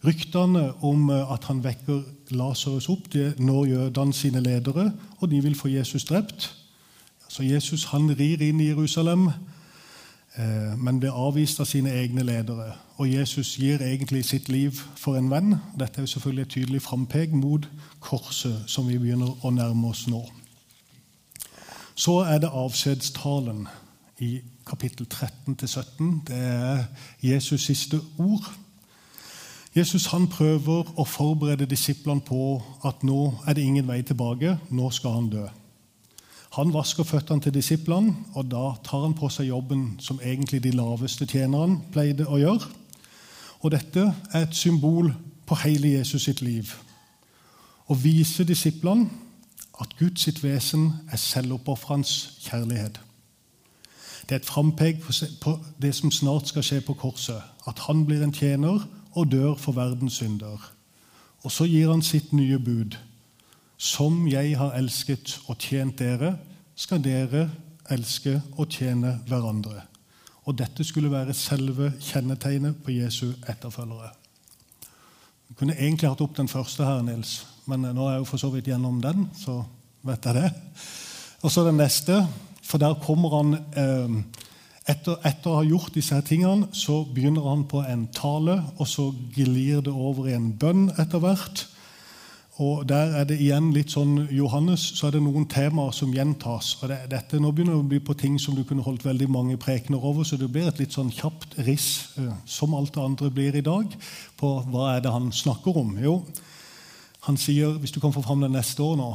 Ryktene 0.05 0.67
om 0.85 1.09
at 1.09 1.49
han 1.49 1.65
vekker 1.65 2.03
Lasarus 2.37 2.91
opp, 2.93 3.09
det 3.17 3.39
når 3.41 3.71
jødene 3.71 4.13
sine 4.13 4.45
ledere, 4.45 4.91
og 5.23 5.33
de 5.33 5.41
vil 5.41 5.57
få 5.57 5.73
Jesus 5.73 6.05
drept. 6.05 6.51
Så 7.33 7.49
Jesus 7.49 7.89
han 7.95 8.13
rir 8.13 8.45
inn 8.45 8.61
i 8.61 8.69
Jerusalem, 8.75 9.31
eh, 10.37 10.77
men 10.77 11.01
blir 11.01 11.17
avvist 11.17 11.65
av 11.65 11.73
sine 11.73 11.97
egne 11.97 12.29
ledere. 12.29 12.75
Og 13.03 13.13
Jesus 13.13 13.57
gir 13.57 13.81
egentlig 13.83 14.25
sitt 14.25 14.49
liv 14.49 14.77
for 14.97 15.17
en 15.19 15.31
venn. 15.31 15.57
Dette 15.75 15.99
er 15.99 16.05
jo 16.05 16.07
selvfølgelig 16.07 16.43
et 16.43 16.49
tydelig 16.55 16.83
frampek 16.83 17.33
mot 17.35 17.65
korset, 18.01 18.61
som 18.71 18.87
vi 18.87 18.95
begynner 18.95 19.33
å 19.43 19.51
nærme 19.51 19.89
oss 19.91 20.05
nå. 20.07 20.21
Så 21.99 22.21
er 22.23 22.39
det 22.45 22.53
avskjedstalen 22.55 23.65
i 24.23 24.37
kapittel 24.67 25.09
13-17. 25.11 26.13
Det 26.29 26.39
er 26.39 26.85
Jesus' 27.25 27.65
siste 27.67 27.99
ord. 28.23 28.47
Jesus 29.75 30.07
han 30.15 30.29
prøver 30.31 30.93
å 30.95 31.03
forberede 31.03 31.67
disiplene 31.67 32.23
på 32.23 32.61
at 32.87 33.03
nå 33.03 33.33
er 33.47 33.59
det 33.59 33.65
ingen 33.67 33.89
vei 33.89 34.05
tilbake. 34.07 34.61
Nå 34.71 34.93
skal 34.95 35.17
han 35.17 35.33
dø. 35.33 35.49
Han 36.55 36.71
vasker 36.71 37.09
føttene 37.09 37.43
til 37.43 37.57
disiplene, 37.59 38.15
og 38.39 38.47
da 38.47 38.77
tar 38.85 39.09
han 39.09 39.19
på 39.19 39.27
seg 39.33 39.51
jobben 39.51 39.97
som 39.99 40.23
egentlig 40.23 40.63
de 40.63 40.71
laveste 40.77 41.27
tjenerne 41.27 41.81
pleide 41.91 42.29
å 42.31 42.39
gjøre. 42.39 42.71
Og 43.63 43.71
dette 43.71 44.15
er 44.33 44.43
et 44.43 44.55
symbol 44.55 45.13
på 45.47 45.55
hele 45.63 45.95
Jesus 45.99 46.27
sitt 46.27 46.43
liv. 46.43 46.71
Å 47.87 47.95
vise 47.95 48.45
disiplene 48.45 49.09
at 49.81 49.95
Guds 49.99 50.27
sitt 50.27 50.43
vesen 50.43 50.91
er 51.11 51.21
selvoppofrende 51.21 52.09
kjærlighet. 52.43 53.01
Det 54.23 54.37
er 54.37 54.41
et 54.43 54.47
frampek 54.47 55.03
på 55.41 55.57
det 55.83 55.95
som 55.95 56.11
snart 56.11 56.49
skal 56.49 56.65
skje 56.67 56.81
på 56.87 56.95
korset. 56.95 57.43
At 57.67 57.79
han 57.87 58.07
blir 58.07 58.23
en 58.23 58.35
tjener 58.35 58.85
og 59.13 59.31
dør 59.33 59.55
for 59.59 59.73
verdens 59.77 60.21
synder. 60.23 60.59
Og 61.43 61.53
så 61.53 61.67
gir 61.67 61.91
han 61.91 62.03
sitt 62.03 62.33
nye 62.33 62.59
bud. 62.59 62.97
Som 63.77 64.27
jeg 64.31 64.57
har 64.59 64.77
elsket 64.79 65.41
og 65.47 65.59
tjent 65.59 65.99
dere, 65.99 66.37
skal 66.77 67.03
dere 67.03 67.49
elske 67.91 68.41
og 68.57 68.71
tjene 68.71 69.19
hverandre. 69.27 69.83
Og 70.45 70.59
dette 70.59 70.85
skulle 70.85 71.13
være 71.13 71.35
selve 71.37 71.93
kjennetegnet 72.03 72.81
på 72.83 72.97
Jesu 72.97 73.29
etterfølgere. 73.49 74.11
Vi 75.49 75.59
kunne 75.59 75.77
egentlig 75.77 76.09
hatt 76.09 76.23
opp 76.25 76.35
den 76.37 76.49
første 76.49 76.87
her, 76.87 77.03
Nils, 77.07 77.43
men 77.71 77.85
nå 77.85 78.07
er 78.07 78.17
jeg 78.17 78.25
jo 78.25 78.31
for 78.31 78.43
så 78.43 78.51
vidt 78.51 78.71
gjennom 78.73 79.01
den. 79.03 79.29
så 79.39 79.61
vet 80.03 80.27
jeg 80.27 80.35
det. 80.35 80.51
Og 81.43 81.51
så 81.51 81.65
den 81.67 81.79
neste, 81.79 82.23
for 82.63 82.79
der 82.83 82.99
kommer 83.03 83.37
han 83.37 83.55
eh, 83.55 84.17
etter, 84.91 85.19
etter, 85.27 85.51
å 85.51 85.61
ha 85.61 85.67
gjort 85.67 85.95
disse 85.95 86.19
tingene, 86.27 86.69
så 86.75 87.03
begynner 87.07 87.47
han 87.47 87.67
på 87.71 87.83
en 87.87 88.09
tale, 88.15 88.59
og 88.79 88.89
så 88.91 89.11
glir 89.35 89.83
det 89.85 89.93
over 89.93 90.31
i 90.31 90.37
en 90.37 90.51
bønn 90.59 90.89
etter 90.99 91.23
hvert. 91.23 91.67
Og 92.61 92.89
Der 92.89 93.17
er 93.17 93.25
det 93.25 93.39
igjen 93.41 93.71
litt 93.73 93.95
sånn 93.95 94.27
Johannes, 94.31 94.83
så 94.99 95.07
er 95.07 95.15
det 95.15 95.23
noen 95.25 95.47
temaer 95.49 95.93
som 95.97 96.13
gjentas. 96.13 96.77
og 96.83 96.89
det, 96.89 96.99
dette 97.11 97.41
Nå 97.41 97.51
begynner 97.51 97.73
det 97.73 97.81
å 97.81 97.89
bli 97.89 98.01
på 98.01 98.15
ting 98.15 98.39
som 98.39 98.55
du 98.55 98.65
kunne 98.65 98.85
holdt 98.85 99.05
veldig 99.05 99.29
mange 99.31 99.57
prekener 99.57 100.05
over, 100.05 100.25
så 100.25 100.37
det 100.37 100.51
blir 100.53 100.69
et 100.69 100.79
litt 100.79 100.93
sånn 100.93 101.11
kjapt 101.11 101.57
riss, 101.65 102.13
eh, 102.19 102.33
som 102.45 102.75
alt 102.75 102.93
det 102.95 103.03
andre 103.03 103.31
blir 103.31 103.57
i 103.57 103.65
dag, 103.65 103.97
på 104.37 104.51
hva 104.69 104.97
er 104.97 105.01
det 105.01 105.13
han 105.13 105.33
snakker 105.33 105.77
om. 105.81 105.97
Jo, 105.99 106.27
han 107.23 107.37
sier, 107.37 107.79
hvis 107.79 107.95
du 107.95 108.01
kan 108.01 108.13
få 108.13 108.23
fram 108.23 108.41
det 108.43 108.51
neste 108.51 108.83
år 108.83 108.97
nå 109.01 109.15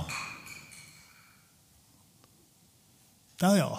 Der, 3.37 3.55
ja. 3.59 3.69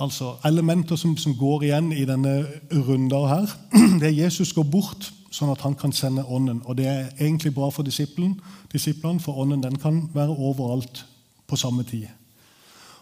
Altså 0.00 0.38
elementer 0.44 0.96
som, 0.96 1.16
som, 1.20 1.34
går 1.36 1.66
igjen 1.66 1.90
i 1.92 2.06
denne 2.08 2.46
runda 2.72 3.18
her. 3.28 3.50
Det 4.00 4.08
er 4.08 4.22
Jesus 4.24 4.54
går 4.56 4.64
bort, 4.72 5.10
sånn 5.30 5.50
at 5.52 5.62
han 5.64 5.74
kan 5.74 5.92
sende 5.92 6.24
Ånden. 6.24 6.62
Og 6.64 6.76
det 6.78 6.86
er 6.86 7.10
egentlig 7.18 7.54
bra 7.54 7.70
for 7.70 7.82
disiplene, 7.82 9.20
for 9.20 9.38
Ånden 9.42 9.62
den 9.62 9.78
kan 9.78 10.08
være 10.14 10.36
overalt 10.36 11.04
på 11.46 11.56
samme 11.56 11.82
tid. 11.82 12.06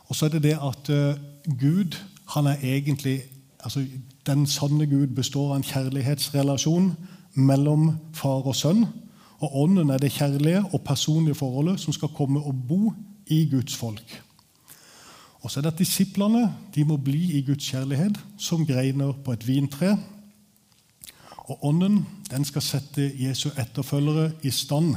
Og 0.08 0.16
så 0.16 0.26
er 0.26 0.36
det 0.36 0.42
det 0.42 0.58
at 0.60 0.90
uh, 0.90 1.14
Gud 1.60 1.96
han 2.34 2.46
er 2.46 2.56
egentlig 2.62 3.22
altså 3.64 3.84
Den 4.26 4.46
sanne 4.46 4.86
Gud 4.86 5.06
består 5.06 5.50
av 5.50 5.56
en 5.56 5.64
kjærlighetsrelasjon 5.64 6.92
mellom 7.34 7.98
far 8.12 8.44
og 8.44 8.56
sønn. 8.56 8.86
Og 9.40 9.56
Ånden 9.62 9.90
er 9.90 9.98
det 10.00 10.12
kjærlige 10.12 10.64
og 10.72 10.80
personlige 10.80 11.34
forholdet 11.34 11.80
som 11.80 11.92
skal 11.92 12.12
komme 12.16 12.40
og 12.40 12.54
bo 12.68 12.92
i 13.26 13.48
Guds 13.50 13.76
folk. 13.76 14.22
Og 15.44 15.50
så 15.50 15.60
er 15.60 15.62
det 15.62 15.72
at 15.74 15.78
Disiplene 15.78 16.54
de 16.74 16.84
må 16.84 16.96
bli 16.96 17.38
i 17.38 17.42
Guds 17.44 17.68
kjærlighet 17.68 18.20
som 18.38 18.66
greiner 18.66 19.12
på 19.12 19.32
et 19.32 19.46
vintre. 19.46 19.98
Og 21.44 21.64
Ånden 21.64 22.06
den 22.30 22.44
skal 22.44 22.62
sette 22.64 23.10
Jesu 23.20 23.50
etterfølgere 23.60 24.32
i 24.42 24.50
stand 24.50 24.94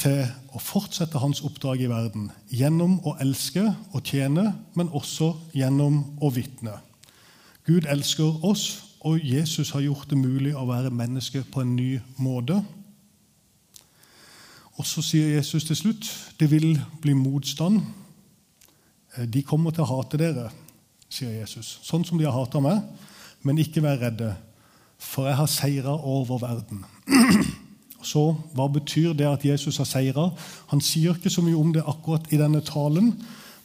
til 0.00 0.24
å 0.50 0.58
fortsette 0.58 1.20
hans 1.22 1.42
oppdrag 1.46 1.84
i 1.84 1.90
verden 1.90 2.30
gjennom 2.50 2.98
å 3.06 3.14
elske 3.22 3.68
og 3.92 4.02
tjene, 4.02 4.48
men 4.74 4.90
også 4.90 5.34
gjennom 5.54 6.02
å 6.20 6.32
vitne. 6.34 6.74
Gud 7.66 7.86
elsker 7.86 8.42
oss, 8.44 8.82
og 9.02 9.22
Jesus 9.22 9.70
har 9.74 9.82
gjort 9.82 10.10
det 10.10 10.18
mulig 10.18 10.56
å 10.56 10.66
være 10.66 10.90
menneske 10.94 11.44
på 11.50 11.62
en 11.62 11.76
ny 11.76 12.00
måte. 12.22 12.58
Og 14.78 14.86
så 14.86 15.02
sier 15.04 15.36
Jesus 15.36 15.66
til 15.68 15.78
slutt 15.78 16.10
det 16.38 16.50
vil 16.50 16.74
bli 17.02 17.14
motstand 17.14 17.82
de 19.28 19.42
kommer 19.44 19.74
til 19.74 19.84
å 19.84 19.90
hate 19.98 20.18
dere, 20.20 20.46
sier 21.12 21.34
Jesus. 21.42 21.76
Sånn 21.84 22.04
som 22.08 22.18
de 22.18 22.24
har 22.24 22.32
hata 22.32 22.62
meg. 22.64 22.80
Men 23.44 23.58
ikke 23.60 23.82
vær 23.84 23.98
redde, 24.00 24.30
for 25.02 25.26
jeg 25.26 25.36
har 25.36 25.46
seira 25.50 25.96
over 26.04 26.38
verden. 26.38 26.84
Så 28.02 28.32
hva 28.54 28.66
betyr 28.72 29.12
det 29.14 29.28
at 29.28 29.44
Jesus 29.44 29.76
har 29.78 29.86
seira? 29.86 30.30
Han 30.72 30.80
sier 30.82 31.14
ikke 31.14 31.30
så 31.30 31.42
mye 31.44 31.58
om 31.58 31.70
det 31.74 31.84
akkurat 31.86 32.32
i 32.34 32.38
denne 32.40 32.60
talen, 32.66 33.12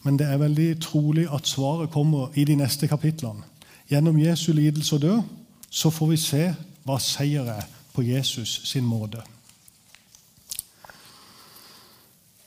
men 0.04 0.20
det 0.20 0.28
er 0.28 0.38
veldig 0.38 0.68
trolig 0.82 1.26
at 1.34 1.48
svaret 1.50 1.90
kommer 1.90 2.30
i 2.38 2.46
de 2.46 2.56
neste 2.56 2.88
kapitlene. 2.88 3.42
Gjennom 3.90 4.20
Jesu 4.20 4.52
lidelse 4.54 4.96
og 4.96 5.02
død 5.02 5.22
så 5.70 5.90
får 5.90 6.12
vi 6.12 6.18
se 6.22 6.44
hva 6.86 7.00
seier 7.02 7.50
er 7.50 7.66
på 7.96 8.06
Jesus 8.06 8.62
sin 8.70 8.86
måte. 8.86 9.24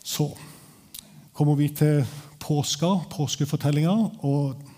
Så 0.05 0.31
kommer 1.35 1.59
vi 1.59 1.69
til 1.75 2.05
påska, 2.41 2.87
påskefortellinga. 3.11 3.97
Og 4.27 4.70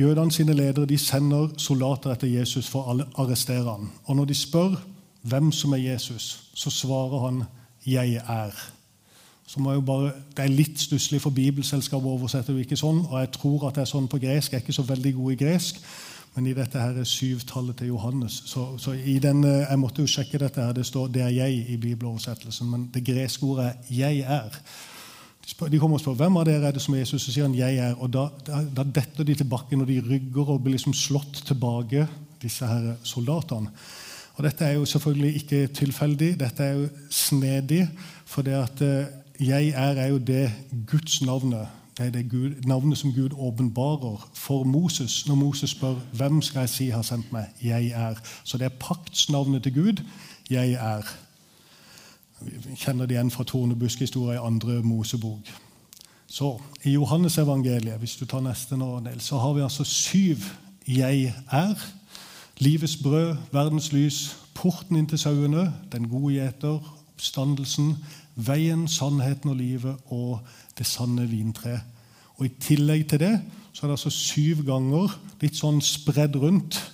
jødene 0.00 0.32
sine 0.32 0.54
ledere 0.56 0.86
de 0.86 0.98
sender 0.98 1.48
soldater 1.56 2.14
etter 2.14 2.30
Jesus 2.30 2.68
for 2.68 2.88
å 2.88 2.98
arrestere 3.22 3.68
ham. 3.68 3.90
Og 4.04 4.16
når 4.16 4.30
de 4.30 4.34
spør 4.34 4.76
hvem 5.22 5.52
som 5.52 5.72
er 5.72 5.82
Jesus, 5.92 6.50
så 6.54 6.70
svarer 6.70 7.26
han 7.26 7.44
'Jeg 7.86 8.22
er'. 8.28 8.70
Bare, 9.86 10.12
Det 10.36 10.44
er 10.44 10.48
litt 10.48 10.80
stusslig, 10.80 11.20
for 11.20 11.30
Bibelselskapet 11.30 12.06
oversetter 12.06 12.52
det 12.52 12.60
ikke 12.60 12.76
sånn. 12.76 13.06
Og 13.10 13.20
jeg 13.20 13.30
tror 13.32 13.68
at 13.68 13.74
det 13.74 13.80
er 13.80 13.84
sånn 13.84 14.08
på 14.08 14.18
gresk. 14.18 14.52
Jeg 14.52 14.58
er 14.58 14.62
ikke 14.62 14.72
så 14.72 14.82
veldig 14.82 15.14
god 15.14 15.32
i 15.32 15.44
gresk. 15.44 15.80
Men 16.34 16.46
i 16.46 16.52
dette 16.52 16.78
her 16.78 17.00
er 17.00 17.04
syvtallet 17.04 17.76
til 17.76 17.86
Johannes. 17.86 18.42
Så, 18.46 18.78
så 18.78 18.92
den, 19.22 19.42
Jeg 19.44 19.78
måtte 19.78 20.02
jo 20.02 20.06
sjekke 20.06 20.38
dette. 20.38 20.62
her, 20.62 20.72
Det 20.72 20.86
står 20.86 21.08
'det 21.08 21.22
er 21.22 21.28
jeg' 21.28 21.70
i 21.70 21.76
bibeloversettelsen. 21.76 22.70
Men 22.70 22.90
det 22.94 23.04
greske 23.04 23.42
ordet 23.42 23.64
er 23.64 23.74
'jeg 23.90 24.18
er'. 24.20 24.60
De 25.58 25.78
kommer 25.78 25.98
og 25.98 26.00
spør 26.00 26.18
hvem 26.20 26.36
av 26.36 26.46
dere 26.48 26.68
er 26.68 26.72
det 26.76 26.82
som 26.82 26.94
er 26.94 27.02
Jesus, 27.02 27.28
Og 27.28 27.34
sier 27.34 27.44
han 27.44 27.54
'jeg 27.54 27.78
er'. 27.78 28.00
Og 28.00 28.12
Da, 28.12 28.28
da, 28.76 28.82
detter 28.82 29.24
de 29.24 29.34
til 29.34 29.46
bakken, 29.46 29.80
og 29.80 29.88
de 29.88 30.00
rygger 30.00 30.48
og 30.48 30.62
blir 30.62 30.72
liksom 30.72 30.92
slått 30.92 31.42
tilbake, 31.46 32.08
disse 32.42 32.66
her 32.66 32.94
soldatene. 33.02 33.68
Og 34.34 34.44
Dette 34.44 34.64
er 34.64 34.72
jo 34.72 34.84
selvfølgelig 34.84 35.34
ikke 35.34 35.66
tilfeldig, 35.66 36.40
dette 36.40 36.62
er 36.62 36.72
jo 36.72 36.88
snedig. 37.10 37.88
For 38.24 38.42
det 38.42 38.52
at 38.52 38.82
eh, 38.82 39.06
'jeg 39.40 39.68
er' 39.68 39.98
er 39.98 40.06
jo 40.06 40.18
det 40.18 40.52
Guds 40.86 41.22
navnet. 41.22 41.66
Det 41.98 42.06
er 42.06 42.10
det 42.10 42.30
Gud, 42.30 42.64
navnet 42.64 42.98
som 42.98 43.12
Gud 43.12 43.30
åpenbarer 43.38 44.30
for 44.34 44.64
Moses 44.64 45.26
når 45.26 45.34
Moses 45.34 45.70
spør 45.70 45.94
'Hvem 46.12 46.42
skal 46.42 46.60
jeg 46.60 46.68
si 46.68 46.88
har 46.88 47.02
sendt 47.02 47.32
meg?' 47.32 47.52
'Jeg 47.62 47.92
er'. 47.94 48.20
Så 48.44 48.58
det 48.58 48.64
er 48.64 48.78
paktsnavnet 48.80 49.62
til 49.62 49.74
Gud. 49.74 50.02
'Jeg 50.50 50.72
er'. 50.72 51.29
Vi 52.40 52.76
kjenner 52.76 53.06
det 53.06 53.14
igjen 53.14 53.30
fra 53.30 53.44
tornebuskhistoria 53.44 54.38
i 54.38 54.46
andre 54.46 54.82
Mosebok. 54.82 55.50
Så 56.26 56.60
I 56.84 56.94
Johannesevangeliet 56.94 57.98
hvis 57.98 58.16
du 58.16 58.24
tar 58.24 58.40
neste 58.40 58.76
nå, 58.78 59.00
så 59.18 59.38
har 59.38 59.52
vi 59.52 59.60
altså 59.60 59.84
syv 59.84 60.36
'jeg 60.88 61.34
er'. 61.52 61.92
Livets 62.58 62.96
brød, 62.96 63.36
verdens 63.52 63.92
lys, 63.92 64.36
porten 64.54 64.96
inn 64.96 65.06
til 65.06 65.18
sauene, 65.18 65.74
den 65.92 66.08
gode 66.08 66.34
gjeter, 66.34 66.80
oppstandelsen, 67.14 67.96
veien, 68.36 68.88
sannheten 68.88 69.50
og 69.50 69.56
livet 69.56 69.96
og 70.06 70.40
det 70.78 70.86
sanne 70.86 71.28
vintre. 71.28 71.80
Og 72.36 72.46
I 72.46 72.48
tillegg 72.60 73.08
til 73.08 73.20
det 73.20 73.40
så 73.72 73.86
er 73.86 73.88
det 73.88 73.92
altså 73.92 74.10
syv 74.10 74.64
ganger, 74.66 75.18
litt 75.40 75.56
sånn 75.56 75.80
spredd 75.80 76.36
rundt 76.36 76.92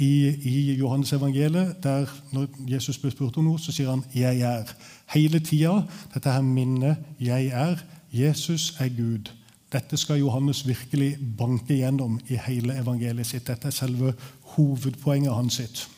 i, 0.00 0.34
i 0.48 0.74
Johannes 0.74 1.12
evangeliet, 1.12 1.82
der 1.82 2.06
når 2.32 2.46
Jesus 2.68 2.98
blir 2.98 3.12
spurt 3.12 3.36
om 3.36 3.44
noe, 3.44 3.58
så 3.58 3.72
sier 3.72 3.90
han 3.90 4.04
'jeg 4.14 4.40
er'. 4.40 4.72
Hele 5.12 5.40
tida 5.40 5.82
dette 6.14 6.32
her 6.32 6.40
minnet 6.40 6.96
'jeg 7.20 7.46
er'. 7.46 7.84
Jesus 8.12 8.74
er 8.78 8.88
Gud. 8.88 9.30
Dette 9.72 9.96
skal 9.96 10.18
Johannes 10.18 10.66
virkelig 10.66 11.16
banke 11.38 11.74
gjennom 11.74 12.20
i 12.28 12.38
hele 12.46 12.78
evangeliet 12.78 13.26
sitt. 13.26 13.46
Dette 13.46 13.66
er 13.66 13.70
selve 13.70 14.14
hovedpoenget 14.42 15.34
hans 15.34 15.54
sitt. 15.54 15.88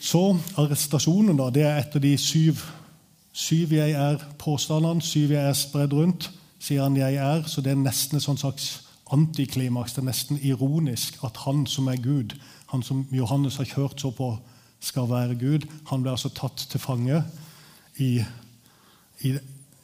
Så 0.00 0.36
arrestasjonen, 0.56 1.36
da, 1.36 1.50
det 1.50 1.62
er 1.62 1.78
et 1.78 1.94
av 1.94 2.00
de 2.00 2.16
syv, 2.16 2.54
syv 3.32 3.72
'jeg 3.72 3.90
er'-påstandene. 3.90 5.00
Syv 5.00 5.30
'jeg 5.30 5.48
er' 5.48 5.52
spredd 5.52 5.92
rundt. 5.92 6.30
Sier 6.58 6.82
han 6.82 6.96
'jeg 6.96 7.14
er', 7.14 7.42
så 7.46 7.60
det 7.60 7.70
er 7.70 7.76
nesten 7.76 8.16
et 8.16 8.22
sånt 8.22 8.40
slags 8.40 8.87
antiklimaks. 9.12 9.94
Det 9.94 10.02
er 10.02 10.10
nesten 10.10 10.40
ironisk 10.42 11.18
at 11.24 11.36
han 11.46 11.66
som 11.66 11.88
er 11.88 12.00
Gud, 12.02 12.36
han 12.72 12.82
som 12.82 13.06
Johannes 13.12 13.56
har 13.56 13.68
kjørt 13.68 14.00
så 14.00 14.10
på 14.14 14.32
skal 14.80 15.08
være 15.10 15.34
Gud, 15.38 15.66
han 15.90 16.02
ble 16.04 16.12
altså 16.14 16.30
tatt 16.30 16.66
til 16.70 16.80
fange 16.80 17.22
i, 17.98 18.20
i, 19.26 19.32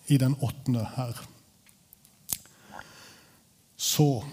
i 0.07 0.19
den 0.21 0.37
åttende 0.41 0.85
her. 0.97 1.19
Så 3.77 4.25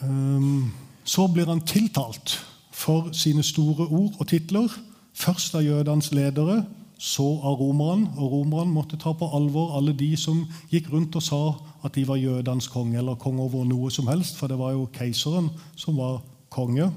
um, 0.00 0.70
Så 1.04 1.26
blir 1.26 1.48
han 1.50 1.64
tiltalt 1.66 2.36
for 2.70 3.10
sine 3.12 3.42
store 3.42 3.88
ord 3.88 4.14
og 4.20 4.28
titler. 4.28 4.68
Først 5.12 5.54
av 5.58 5.64
jødenes 5.64 6.12
ledere, 6.12 6.62
så 7.00 7.24
av 7.42 7.56
romerne. 7.56 8.10
Og 8.20 8.32
romerne 8.32 8.72
måtte 8.72 9.00
ta 9.00 9.14
på 9.16 9.28
alvor 9.36 9.78
alle 9.78 9.96
de 9.96 10.12
som 10.20 10.42
gikk 10.70 10.92
rundt 10.92 11.16
og 11.16 11.24
sa 11.24 11.42
at 11.84 11.96
de 11.96 12.04
var 12.08 12.20
jødenes 12.20 12.68
konge, 12.68 12.98
eller 13.00 13.16
konge 13.16 13.42
over 13.42 13.64
noe 13.64 13.88
som 13.90 14.08
helst, 14.12 14.36
for 14.36 14.52
det 14.52 14.60
var 14.60 14.76
jo 14.76 14.90
keiseren 14.92 15.48
som 15.80 15.96
var 15.96 16.20
konge. 16.52 16.90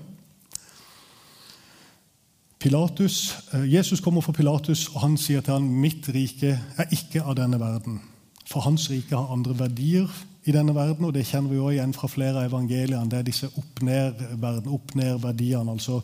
Pilatus, 2.63 3.35
eh, 3.53 3.73
Jesus 3.73 3.99
kommer 3.99 4.21
for 4.21 4.31
Pilatus, 4.31 4.87
og 4.95 5.01
han 5.01 5.17
sier 5.17 5.41
til 5.41 5.53
ham 5.53 5.63
mitt 5.63 6.09
rike 6.09 6.59
er 6.77 6.85
ikke 6.91 7.23
av 7.23 7.35
denne 7.35 7.59
verden. 7.59 8.01
For 8.47 8.59
hans 8.63 8.89
rike 8.91 9.15
har 9.15 9.31
andre 9.31 9.59
verdier 9.59 10.07
i 10.45 10.51
denne 10.51 10.75
verden, 10.75 11.05
og 11.05 11.13
det 11.13 11.25
kjenner 11.27 11.49
vi 11.49 11.59
også 11.59 11.69
igjen 11.77 11.93
fra 11.93 12.07
flere 12.07 12.39
av 12.39 12.45
evangeliene. 12.51 13.09
Det 13.11 13.19
er 13.19 13.23
disse 13.23 13.47
opp-ned-verdiene. 13.47 15.71
altså 15.71 16.01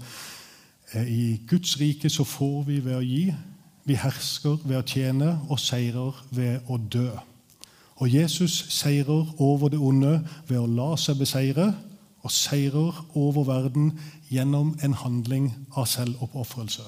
eh, 0.94 1.08
I 1.08 1.42
Guds 1.48 1.80
rike 1.80 2.10
så 2.10 2.24
får 2.24 2.64
vi 2.68 2.86
ved 2.86 2.96
å 2.96 3.02
gi, 3.04 3.34
vi 3.90 3.98
hersker 3.98 4.60
ved 4.64 4.78
å 4.78 4.86
tjene 4.86 5.34
og 5.50 5.60
seirer 5.62 6.18
ved 6.30 6.70
å 6.70 6.78
dø. 6.78 7.10
Og 8.00 8.14
Jesus 8.14 8.62
seirer 8.72 9.34
over 9.42 9.74
det 9.74 9.80
onde 9.82 10.20
ved 10.48 10.60
å 10.60 10.70
la 10.70 10.94
seg 10.98 11.18
beseire, 11.20 11.74
og 12.20 12.32
seirer 12.36 12.96
over 13.18 13.48
verden 13.48 13.94
gjennom 14.30 14.74
en 14.84 14.96
handling 15.02 15.50
av 15.74 15.88
selvoppofrelse. 15.88 16.86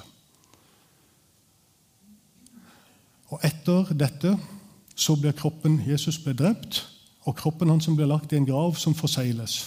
Og 3.32 3.44
etter 3.48 3.94
dette 3.96 4.36
så 4.96 5.16
blir 5.16 5.36
kroppen 5.36 5.80
Jesus 5.88 6.20
ble 6.20 6.36
drept, 6.38 6.84
og 7.24 7.38
kroppen 7.40 7.72
hans 7.72 7.88
blir 7.88 8.10
lagt 8.12 8.34
i 8.34 8.40
en 8.40 8.48
grav 8.48 8.76
som 8.80 8.96
forsegles. 8.98 9.64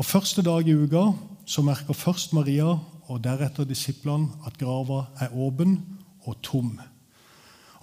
Og 0.00 0.04
Første 0.04 0.42
dag 0.42 0.66
i 0.66 0.74
uka 0.74 1.12
så 1.46 1.62
merker 1.62 1.94
først 1.94 2.32
Maria 2.32 2.72
og 3.04 3.20
deretter 3.22 3.68
disiplene 3.68 4.32
at 4.48 4.56
grava 4.58 5.04
er 5.20 5.36
åpen 5.36 5.76
og 6.24 6.36
tom. 6.42 6.78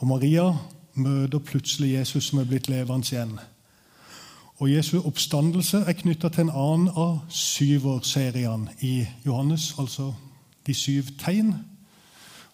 Og 0.02 0.08
Maria 0.08 0.52
møter 0.94 1.40
plutselig 1.40 1.94
Jesus 1.94 2.30
som 2.30 2.40
er 2.42 2.50
blitt 2.50 2.70
levende 2.70 3.08
igjen. 3.08 3.40
Og 4.62 4.70
Jesu 4.70 5.00
oppstandelse 5.02 5.84
er 5.90 5.98
knytta 5.98 6.30
til 6.30 6.46
en 6.46 6.54
annen 6.54 6.90
av 6.94 7.24
syverseriene 7.34 8.76
i 8.86 9.08
Johannes, 9.26 9.72
altså 9.82 10.12
de 10.68 10.74
syv 10.78 11.16
tegn. 11.22 11.56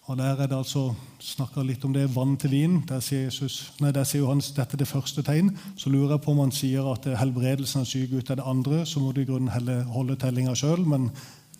Og 0.08 0.16
Der 0.16 0.40
er 0.40 0.46
det 0.46 0.56
altså 0.56 0.94
snakka 1.20 1.62
litt 1.62 1.84
om 1.84 1.92
det, 1.92 2.06
vann 2.14 2.36
til 2.40 2.50
vin. 2.50 2.78
Der 2.88 3.00
sier, 3.00 3.26
Jesus, 3.26 3.72
nei, 3.80 3.90
der 3.92 4.04
sier 4.08 4.22
Johannes 4.22 4.54
dette 4.56 4.78
er 4.78 4.80
det 4.80 4.88
første 4.88 5.22
tegn. 5.22 5.50
Så 5.76 5.90
lurer 5.90 6.14
jeg 6.14 6.22
på 6.24 6.32
om 6.32 6.40
han 6.40 6.52
sier 6.52 6.88
at 6.88 7.04
helbredelsen 7.20 7.82
av 7.82 7.90
syke 7.90 8.16
ut 8.16 8.30
er 8.30 8.40
det 8.40 8.46
andre. 8.48 8.86
Så 8.86 9.02
må 9.04 9.12
du 9.12 9.20
i 9.20 9.28
grunnen 9.28 9.84
holde 9.92 10.16
tellinga 10.16 10.54
sjøl, 10.56 10.86
men 10.88 11.10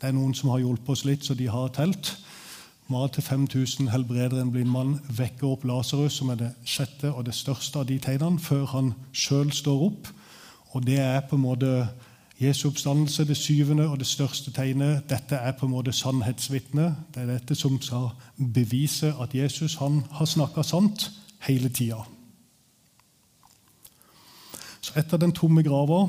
det 0.01 0.09
er 0.09 0.17
noen 0.17 0.33
som 0.33 0.49
har 0.55 0.63
hjulpet 0.63 0.95
oss 0.95 1.05
litt, 1.05 1.29
så 1.29 1.37
de 1.37 1.51
har 1.53 1.69
telt. 1.77 2.15
Mat 2.89 3.13
til 3.13 3.23
5000 3.23 3.89
helbreder 3.89 4.43
en 4.43 4.51
blind 4.53 4.71
mann, 4.73 4.95
vekker 5.13 5.51
opp 5.51 5.65
Lasarus, 5.69 6.15
som 6.17 6.31
er 6.33 6.39
det 6.41 6.47
sjette 6.65 7.11
og 7.13 7.27
det 7.27 7.35
største 7.37 7.83
av 7.83 7.85
de 7.91 7.99
tegnene, 8.01 8.41
før 8.41 8.65
han 8.73 8.95
sjøl 9.13 9.51
står 9.53 9.83
opp. 9.91 10.09
Og 10.73 10.87
det 10.87 10.97
er 10.97 11.21
på 11.29 11.37
en 11.37 11.43
måte 11.43 11.73
Jesu 12.41 12.69
oppstandelse, 12.71 13.27
det 13.29 13.37
syvende 13.37 13.89
og 13.89 13.99
det 14.01 14.07
største 14.09 14.55
tegnet. 14.57 15.03
Dette 15.11 15.37
er 15.37 15.53
på 15.53 15.67
en 15.67 15.75
måte 15.75 15.93
sannhetsvitnet. 15.93 16.97
Det 17.15 17.23
er 17.23 17.33
dette 17.35 17.55
som 17.55 17.77
skal 17.83 18.09
bevise 18.55 19.13
at 19.21 19.35
Jesus 19.35 19.77
han 19.83 20.05
har 20.11 20.25
snakka 20.25 20.65
sant 20.65 21.11
hele 21.45 21.69
tida. 21.69 22.01
Så 24.81 24.97
etter 24.97 25.21
den 25.21 25.37
tomme 25.37 25.63
grava 25.63 26.07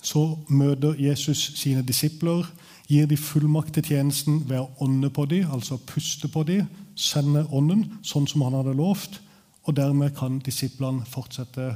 så 0.00 0.38
møter 0.48 0.96
Jesus 0.96 1.52
sine 1.60 1.82
disipler 1.84 2.46
gir 2.86 3.06
de 3.06 3.16
fullmakt 3.16 3.74
til 3.74 3.84
tjenesten 3.84 4.42
ved 4.48 4.60
å 4.62 4.70
ånde 4.84 5.10
på 5.10 5.26
dem, 5.30 5.50
altså 5.52 5.78
puste 5.88 6.28
på 6.30 6.44
dem, 6.46 6.68
sende 6.94 7.44
ånden, 7.50 7.84
sånn 8.06 8.28
som 8.30 8.44
han 8.46 8.56
hadde 8.58 8.76
lovt. 8.78 9.20
Og 9.66 9.74
dermed 9.74 10.14
kan 10.14 10.38
disiplene 10.46 11.06
fortsette 11.10 11.72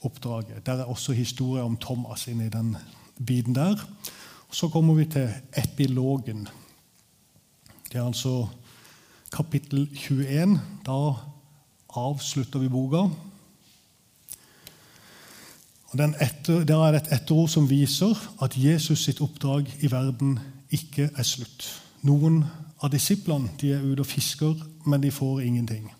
oppdraget. 0.00 0.64
Der 0.66 0.80
er 0.80 0.88
også 0.88 1.12
historie 1.12 1.62
om 1.62 1.76
Thomas 1.76 2.26
inne 2.28 2.46
i 2.48 2.52
den 2.52 2.76
biten 3.26 3.54
der. 3.54 3.76
Så 4.50 4.70
kommer 4.72 4.96
vi 4.96 5.04
til 5.04 5.28
epilogen. 5.56 6.48
Det 7.92 7.98
er 8.00 8.06
altså 8.06 8.48
kapittel 9.32 9.88
21. 9.94 10.56
Da 10.86 10.96
avslutter 11.96 12.58
vi 12.58 12.68
boka. 12.72 13.08
Og 15.90 16.00
etter, 16.20 16.64
Der 16.64 16.86
er 16.86 16.92
det 16.92 17.02
et 17.02 17.12
etterord 17.12 17.48
som 17.48 17.70
viser 17.70 18.14
at 18.42 18.54
Jesus 18.56 19.04
sitt 19.04 19.20
oppdrag 19.20 19.66
i 19.80 19.90
verden 19.90 20.38
ikke 20.70 21.10
er 21.16 21.22
slutt. 21.22 21.82
Noen 22.02 22.44
av 22.82 22.90
disiplene 22.90 23.50
de 23.60 23.72
er 23.72 23.82
ute 23.82 24.00
og 24.00 24.06
fisker, 24.06 24.54
men 24.86 25.02
de 25.02 25.10
får 25.10 25.40
ingenting. 25.40 25.90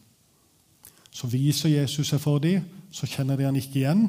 Så 1.11 1.27
viser 1.27 1.69
Jesus 1.69 2.09
seg 2.09 2.21
for 2.21 2.39
dem, 2.39 2.63
så 2.91 3.07
kjenner 3.07 3.37
de 3.37 3.45
han 3.45 3.57
ikke 3.57 3.83
igjen. 3.83 4.07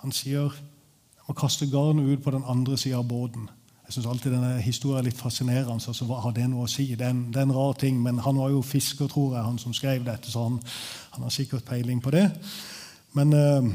Han 0.00 0.12
sier 0.12 0.48
jeg 0.50 1.28
må 1.28 1.36
kaste 1.38 1.68
garnet 1.70 2.08
ut 2.08 2.22
på 2.24 2.30
den 2.30 2.42
andre 2.48 2.78
sida 2.78 2.98
av 2.98 3.06
båten. 3.06 3.44
Jeg 3.86 3.94
syns 3.94 4.06
alltid 4.06 4.32
denne 4.32 4.56
historien 4.62 4.98
er 4.98 5.06
litt 5.10 5.18
fascinerende. 5.18 5.72
altså 5.86 6.04
Hva 6.04 6.20
har 6.24 6.32
det 6.34 6.48
noe 6.50 6.64
å 6.64 6.70
si? 6.70 6.88
Det 6.94 7.06
er, 7.06 7.10
en, 7.10 7.24
det 7.30 7.38
er, 7.38 7.46
en, 7.46 7.54
rar 7.54 7.76
ting, 7.78 8.00
men 8.02 8.18
han 8.18 8.38
var 8.38 8.50
jo 8.50 8.62
fisker, 8.62 9.06
tror 9.06 9.36
jeg, 9.36 9.44
han 9.44 9.58
som 9.58 9.74
skrev 9.74 10.04
dette, 10.06 10.30
så 10.30 10.48
han, 10.48 10.58
han 11.14 11.22
har 11.26 11.30
sikkert 11.34 11.64
peiling 11.66 12.02
på 12.02 12.10
det. 12.14 12.24
Men 13.18 13.34
uh, 13.34 13.70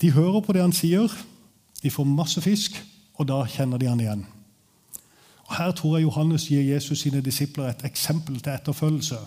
de 0.00 0.12
hører 0.12 0.40
på 0.40 0.52
det 0.52 0.62
han 0.62 0.74
sier, 0.74 1.12
de 1.82 1.90
får 1.90 2.08
masse 2.08 2.40
fisk, 2.40 2.76
og 3.14 3.28
da 3.28 3.44
kjenner 3.46 3.78
de 3.78 3.88
han 3.88 4.00
igjen. 4.00 4.26
Og 5.44 5.56
Her 5.58 5.72
tror 5.76 5.96
jeg 5.96 6.06
Johannes 6.06 6.48
gir 6.48 6.62
Jesus 6.62 7.04
sine 7.04 7.20
disipler 7.20 7.68
et 7.68 7.84
eksempel 7.84 8.40
til 8.40 8.52
etterfølgelse. 8.52 9.18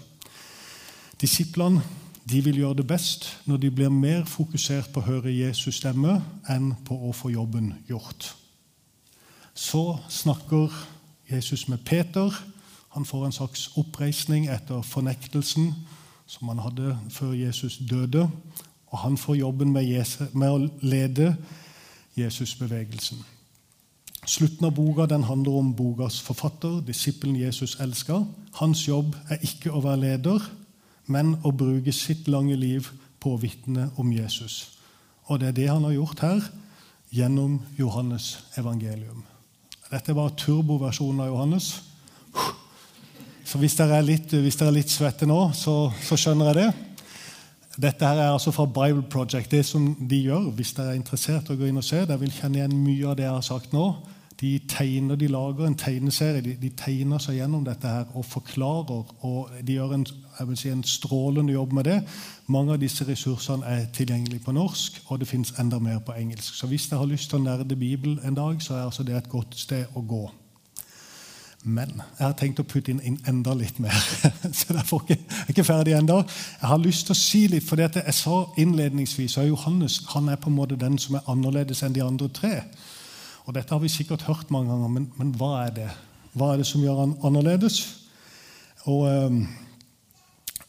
Disiplene 1.22 1.82
de 2.30 2.42
vil 2.44 2.58
gjøre 2.60 2.82
det 2.82 2.88
best 2.88 3.30
når 3.46 3.58
de 3.58 3.72
blir 3.72 3.94
mer 3.94 4.26
fokusert 4.28 4.90
på 4.94 5.00
å 5.00 5.08
høre 5.08 5.32
Jesus 5.32 5.80
stemme 5.80 6.18
enn 6.50 6.74
på 6.86 6.98
å 7.08 7.14
få 7.16 7.32
jobben 7.32 7.72
gjort. 7.88 8.34
Så 9.54 9.98
snakker 10.10 10.74
Jesus 11.32 11.68
med 11.68 11.86
Peter. 11.86 12.34
Han 12.90 13.06
får 13.06 13.26
en 13.26 13.38
slags 13.38 13.70
oppreisning 13.78 14.50
etter 14.52 14.82
fornektelsen 14.82 15.72
som 16.28 16.52
han 16.52 16.60
hadde 16.60 16.98
før 17.10 17.32
Jesus 17.38 17.78
døde. 17.78 18.28
Og 18.92 19.02
han 19.04 19.18
får 19.18 19.36
jobben 19.36 19.74
med, 19.74 19.88
Jesus, 19.88 20.34
med 20.34 20.52
å 20.52 20.70
lede 20.82 21.34
Jesusbevegelsen. 22.18 23.20
Slutten 24.28 24.68
av 24.68 24.74
boka 24.76 25.06
den 25.08 25.24
handler 25.24 25.56
om 25.60 25.74
bokas 25.76 26.20
forfatter, 26.24 26.82
disippelen 26.84 27.38
Jesus 27.40 27.78
elsker. 27.80 28.26
Hans 28.60 28.88
jobb 28.88 29.16
er 29.32 29.44
ikke 29.46 29.72
å 29.72 29.84
være 29.84 30.02
leder, 30.02 30.48
men 31.08 31.38
å 31.48 31.54
bruke 31.56 31.94
sitt 31.96 32.28
lange 32.28 32.58
liv 32.60 32.90
på 33.24 33.36
å 33.36 33.40
vitne 33.40 33.90
om 33.96 34.12
Jesus. 34.12 34.78
Og 35.28 35.40
det 35.40 35.52
er 35.52 35.58
det 35.60 35.70
han 35.70 35.88
har 35.88 35.96
gjort 35.96 36.24
her 36.26 36.50
gjennom 37.16 37.62
Johannes 37.78 38.38
evangelium. 38.60 39.24
Dette 39.88 40.16
var 40.16 40.36
turboversjonen 40.36 41.24
av 41.24 41.32
Johannes. 41.32 41.70
Så 43.48 43.60
hvis 43.62 43.78
dere 43.80 44.02
er 44.02 44.08
litt, 44.10 44.34
er 44.36 44.76
litt 44.76 44.92
svette 44.92 45.28
nå, 45.28 45.40
så, 45.56 45.88
så 46.04 46.20
skjønner 46.20 46.52
jeg 46.52 46.60
det. 46.60 46.97
Dette 47.82 48.06
her 48.06 48.18
er 48.18 48.32
altså 48.34 48.52
fra 48.52 48.66
Bible 48.66 49.04
Project. 49.10 49.52
Det 49.52 49.66
som 49.66 49.96
de 50.10 50.18
gjør, 50.18 50.50
hvis 50.58 50.74
dere 50.74 50.96
er 50.96 51.00
interessert 51.00 51.50
og 51.50 51.58
å 51.58 51.60
gå 51.62 51.68
inn 51.70 51.78
og 51.78 51.86
se, 51.86 52.00
dere 52.06 52.22
vil 52.24 52.34
kjenne 52.34 52.58
igjen 52.58 52.78
mye 52.82 53.12
av 53.12 53.18
det 53.20 53.28
jeg 53.28 53.36
har 53.36 53.46
sagt 53.46 53.76
nå. 53.76 53.90
De 54.42 54.60
tegner, 54.70 55.16
de 55.16 55.28
lager 55.28 55.66
en 55.66 55.78
tegneserie. 55.78 56.42
De, 56.46 56.56
de 56.62 56.70
tegner 56.78 57.22
seg 57.22 57.40
gjennom 57.40 57.64
dette 57.66 57.90
her 57.90 58.10
og 58.18 58.26
forklarer. 58.26 59.14
og 59.26 59.54
De 59.66 59.78
gjør 59.78 59.94
en, 59.94 60.06
si, 60.56 60.70
en, 60.70 60.84
strålende 60.86 61.54
jobb 61.54 61.74
med 61.74 61.90
det. 61.90 62.00
Mange 62.54 62.74
av 62.74 62.82
disse 62.82 63.06
ressursene 63.06 63.66
er 63.66 63.88
tilgjengelige 63.94 64.46
på 64.46 64.54
norsk, 64.58 65.02
og 65.08 65.22
det 65.22 65.30
fins 65.30 65.54
enda 65.62 65.80
mer 65.82 66.02
på 66.06 66.18
engelsk. 66.18 66.54
Så 66.54 66.70
hvis 66.70 66.90
dere 66.90 67.02
har 67.02 67.14
lyst 67.14 67.30
til 67.30 67.42
å 67.42 67.46
nerde 67.46 67.78
Bibelen 67.78 68.20
en 68.26 68.38
dag, 68.38 68.62
så 68.62 68.78
er 68.78 68.86
altså 68.90 69.06
det 69.06 69.18
et 69.18 69.30
godt 69.30 69.58
sted 69.58 69.86
å 69.98 70.06
gå. 70.06 70.26
Men 71.68 71.98
jeg 72.00 72.24
har 72.24 72.36
tenkt 72.40 72.62
å 72.64 72.66
putte 72.68 72.94
inn, 72.94 73.18
enda 73.28 73.52
litt 73.58 73.80
mer. 73.84 73.96
så 74.58 74.76
derfor 74.76 75.04
er 75.08 75.18
jeg 75.18 75.52
ikke 75.52 75.66
ferdig 75.68 75.98
ennå. 75.98 76.22
Jeg 76.62 76.70
har 76.72 76.80
lyst 76.80 77.10
til 77.10 77.16
å 77.16 77.20
si 77.20 77.42
litt, 77.52 77.66
for 77.68 77.82
jeg 77.82 78.16
sa 78.16 78.38
innledningsvis 78.56 79.36
at 79.42 79.50
Johannes 79.50 80.00
han 80.14 80.32
er 80.32 80.40
på 80.40 80.48
en 80.48 80.56
måte 80.56 80.80
den 80.80 80.96
som 81.02 81.18
er 81.20 81.28
annerledes 81.28 81.84
enn 81.84 81.96
de 81.98 82.06
andre 82.06 82.32
tre. 82.32 82.54
Og 83.46 83.56
Dette 83.56 83.76
har 83.76 83.84
vi 83.84 83.92
sikkert 83.92 84.24
hørt 84.30 84.52
mange 84.52 84.72
ganger, 84.72 84.94
men, 84.96 85.12
men 85.20 85.36
hva 85.40 85.54
er 85.66 85.76
det 85.76 85.90
Hva 86.38 86.52
er 86.54 86.60
det 86.62 86.68
som 86.70 86.84
gjør 86.84 87.00
han 87.02 87.14
annerledes? 87.26 87.78
Og 88.86 89.08
um, 89.10 89.40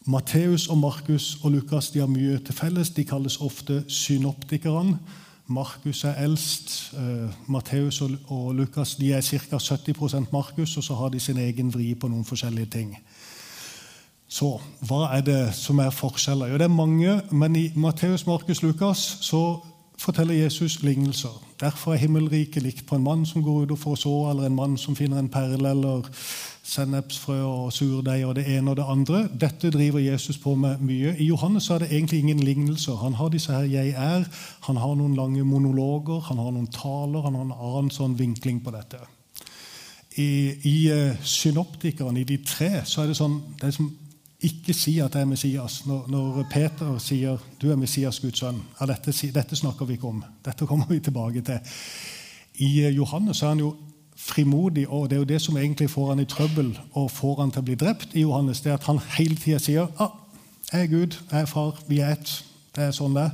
Matteus 0.09 0.69
og 0.73 0.79
Markus 0.81 1.37
og 1.43 1.53
Lukas 1.53 1.91
de 1.93 2.01
har 2.01 2.09
mye 2.09 2.39
til 2.41 2.57
felles. 2.57 2.91
De 2.97 3.05
kalles 3.05 3.37
ofte 3.45 3.83
synoptikerne. 3.93 4.97
Markus 5.49 6.05
er 6.05 6.15
eldst. 6.25 6.93
Uh, 6.93 7.31
Matteus 7.47 8.01
og, 8.01 8.11
og, 8.27 8.55
Lukas 8.55 8.95
de 8.95 9.13
er 9.13 9.21
ca. 9.21 9.57
70% 9.57 10.33
Markus, 10.33 10.77
og 10.77 10.85
så 10.85 10.95
har 10.95 11.09
de 11.09 11.21
sin 11.21 11.39
egen 11.39 11.75
vri 11.75 11.95
på 11.95 12.09
noen 12.09 12.25
forskjellige 12.25 12.67
ting. 12.67 12.93
Så 14.29 14.59
hva 14.85 15.07
er 15.17 15.25
det 15.25 15.41
som 15.57 15.79
er 15.81 15.91
forskjeller? 15.91 16.53
Jo, 16.53 16.59
det 16.61 16.69
er 16.69 16.75
mange, 16.75 17.21
men 17.33 17.57
i 17.57 17.71
Matteus, 17.75 18.27
Markus, 18.27 18.63
Lukas 18.63 19.07
så 19.25 19.61
forteller 19.99 20.35
Jesus 20.35 20.83
lignelser. 20.83 21.33
Derfor 21.61 21.93
er 21.93 22.05
himmelriket 22.05 22.63
likt 22.63 22.87
på 22.87 22.97
en 22.97 23.05
mann 23.05 23.25
som 23.27 23.43
går 23.43 23.63
ut 23.63 23.73
og 23.73 23.79
får 23.79 23.95
så, 24.05 24.15
eller 24.31 24.47
en 24.47 24.55
mann 24.55 24.77
som 24.77 24.97
finner 24.97 25.19
en 25.19 25.33
perle, 25.33 25.71
eller 25.71 26.05
sennepsfrø 26.69 27.39
og 27.43 27.73
surdeig 27.73 28.27
og 28.29 28.35
det 28.37 28.45
ene 28.53 28.73
og 28.73 28.77
det 28.77 28.87
andre. 28.89 29.23
Dette 29.41 29.71
driver 29.73 30.03
Jesus 30.03 30.39
på 30.39 30.55
med 30.55 30.83
mye. 30.85 31.15
I 31.19 31.29
Johannes 31.31 31.71
er 31.71 31.79
det 31.83 31.93
egentlig 31.93 32.19
ingen 32.19 32.43
lignelser. 32.45 32.97
Han 32.97 33.15
har 33.15 33.29
disse 33.29 33.53
her 33.53 33.65
'jeg 33.65 33.89
er', 33.89 34.29
han 34.61 34.77
har 34.77 34.95
noen 34.95 35.17
lange 35.17 35.45
monologer, 35.45 36.21
han 36.21 36.39
har 36.39 36.51
noen 36.51 36.67
taler, 36.67 37.23
han 37.23 37.35
har 37.35 37.43
en 37.43 37.53
annen 37.53 37.91
sånn 37.91 38.19
vinkling 38.19 38.65
på 38.65 38.71
dette. 38.71 38.99
I, 40.17 40.53
i 40.65 40.91
uh, 40.93 41.17
synoptikerne, 41.23 42.21
i 42.21 42.25
de 42.25 42.37
tre, 42.37 42.83
så 42.85 43.03
er 43.03 43.07
det 43.07 43.17
sånn 43.17 43.43
det 43.61 43.69
er 43.69 43.71
som 43.71 43.91
ikke 44.43 44.75
si 44.75 44.99
at 45.01 45.15
jeg 45.15 45.23
er 45.23 45.27
Messias. 45.27 45.87
Når, 45.87 46.05
når, 46.09 46.47
Peter 46.51 46.99
sier 46.99 47.39
'du 47.61 47.71
er 47.73 47.77
Messias, 47.77 48.21
Guds 48.21 48.39
sønn', 48.39 48.63
ja, 48.81 48.87
dette, 48.87 49.33
dette, 49.33 49.57
snakker 49.57 49.87
vi 49.87 49.93
ikke 49.93 50.09
om. 50.09 50.25
Dette 50.45 50.67
kommer 50.67 50.87
vi 50.89 51.01
tilbake 51.01 51.41
til. 51.41 51.59
I 52.55 52.87
uh, 52.87 52.97
Johannes 52.97 53.43
er 53.43 53.49
han 53.49 53.59
jo 53.59 53.77
frimodig, 54.19 54.89
og 54.89 55.11
det 55.11 55.17
er 55.17 55.21
jo 55.21 55.31
det 55.31 55.41
som 55.41 55.57
egentlig 55.57 55.91
får 55.91 56.09
han 56.09 56.21
i 56.21 56.27
trøbbel 56.29 56.73
og 56.93 57.11
får 57.11 57.41
han 57.41 57.53
til 57.55 57.63
å 57.63 57.69
bli 57.69 57.77
drept 57.79 58.17
i 58.19 58.25
Johannes, 58.27 58.61
det 58.61 58.73
er 58.73 58.81
at 58.81 58.89
han 58.91 58.99
hele 59.15 59.39
tida 59.39 59.59
sier 59.63 59.87
ah, 60.03 60.11
'Jeg 60.73 60.83
er 60.83 60.87
Gud, 60.87 61.17
jeg 61.31 61.41
er 61.41 61.47
far, 61.47 61.81
vi 61.89 61.99
er 61.99 62.13
ett'. 62.13 62.45
Det 62.77 62.85
er 62.85 62.91
sånn 62.91 63.15
det 63.15 63.23
er. 63.23 63.31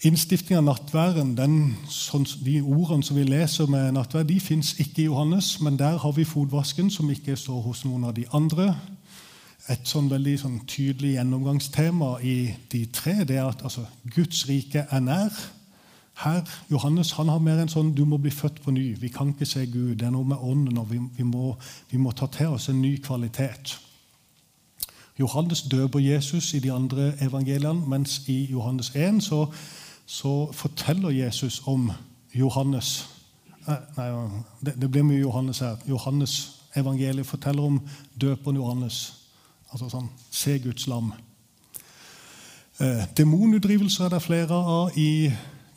Innstifting 0.00 0.56
av 0.56 0.64
nattværen, 0.64 1.34
den, 1.36 1.76
sånn, 1.92 2.24
de 2.40 2.62
ordene 2.62 3.04
som 3.04 3.18
vi 3.18 3.26
leser 3.28 3.66
med 3.68 3.92
nattvær, 3.92 4.24
de 4.24 4.38
fins 4.40 4.72
ikke 4.80 5.02
i 5.02 5.04
Johannes, 5.04 5.60
men 5.60 5.76
der 5.76 5.98
har 5.98 6.12
vi 6.16 6.24
fotvasken, 6.24 6.88
som 6.90 7.10
ikke 7.10 7.36
står 7.36 7.60
hos 7.60 7.84
noen 7.84 8.04
av 8.08 8.14
de 8.16 8.24
andre. 8.32 8.70
Et 9.68 9.84
sånn 9.84 10.08
veldig 10.08 10.38
sånn 10.40 10.56
tydelig 10.64 11.18
gjennomgangstema 11.18 12.14
i 12.24 12.54
de 12.72 12.86
tre 12.86 13.18
det 13.28 13.36
er 13.36 13.50
at 13.50 13.60
altså, 13.62 13.84
Guds 14.14 14.46
rike 14.48 14.86
er 14.88 15.04
nær. 15.04 15.36
Her, 16.20 16.42
Johannes 16.70 17.12
han 17.12 17.28
har 17.28 17.38
mer 17.40 17.62
en 17.62 17.70
sånn 17.72 17.94
du 17.96 18.02
må 18.04 18.18
bli 18.20 18.30
født 18.30 18.60
på 18.60 18.74
ny. 18.76 18.92
Vi 19.00 19.08
kan 19.08 19.30
ikke 19.32 19.48
se 19.48 19.64
Gud. 19.66 19.94
Det 19.96 20.06
er 20.08 20.12
noe 20.12 20.28
med 20.28 20.42
ånden, 20.42 20.78
og 20.78 20.90
vi, 20.90 20.98
vi, 21.16 21.24
må, 21.24 21.54
vi 21.88 22.00
må, 22.00 22.12
ta 22.12 22.28
til 22.28 22.56
oss 22.56 22.68
en 22.68 22.82
ny 22.82 22.98
kvalitet. 23.00 23.78
Johannes 25.20 25.62
døper 25.62 26.00
Jesus 26.00 26.52
i 26.54 26.60
de 26.60 26.72
andre 26.72 27.12
evangeliene, 27.24 27.88
mens 27.88 28.22
i 28.28 28.44
Johannes 28.50 28.92
1 28.96 29.22
så, 29.24 29.46
så 30.06 30.34
forteller 30.52 31.10
Jesus 31.10 31.62
om 31.66 31.90
Johannes 32.34 33.08
eh, 33.68 33.80
Nei, 33.96 34.10
det, 34.64 34.76
det 34.80 34.90
blir 34.90 35.04
mye 35.04 35.20
Johannes 35.20 35.60
her. 35.64 35.80
Johannes 35.88 36.60
evangeliet 36.76 37.26
forteller 37.26 37.62
om 37.62 37.80
døperen 38.20 38.60
Johannes. 38.60 39.00
Altså 39.72 39.88
sånn 39.88 40.08
Se 40.30 40.58
Guds 40.60 40.86
lam. 40.90 41.12
Eh, 42.80 43.06
demonutdrivelser 43.16 44.06
er 44.06 44.14
det 44.14 44.22
flere 44.24 44.56
av 44.56 44.96
i 44.98 45.30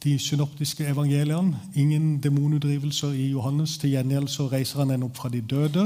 de 0.03 0.19
synoptiske 0.19 0.87
evangeliene. 0.87 1.59
Ingen 1.75 2.23
demonutdrivelser 2.23 3.11
i 3.11 3.27
Johannes. 3.31 3.77
Til 3.77 3.95
gjengjeld 3.95 4.27
så 4.27 4.47
reiser 4.51 4.83
han 4.83 4.91
en 4.91 5.05
opp 5.07 5.17
fra 5.17 5.29
de 5.29 5.41
døde. 5.41 5.85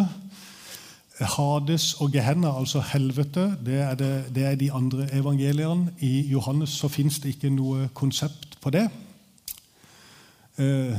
Hades 1.19 1.93
og 1.93 2.11
Gehenna, 2.13 2.51
altså 2.59 2.81
helvete, 2.93 3.57
det 3.65 3.79
er, 3.81 3.95
det, 3.95 4.11
det 4.35 4.43
er 4.45 4.55
de 4.55 4.71
andre 4.71 5.07
evangeliene. 5.13 5.91
I 5.99 6.21
Johannes 6.29 6.69
så 6.69 6.87
fins 6.87 7.19
det 7.19 7.35
ikke 7.35 7.49
noe 7.49 7.89
konsept 7.97 8.59
på 8.61 8.73
det. 8.73 8.85
Eh, 10.57 10.97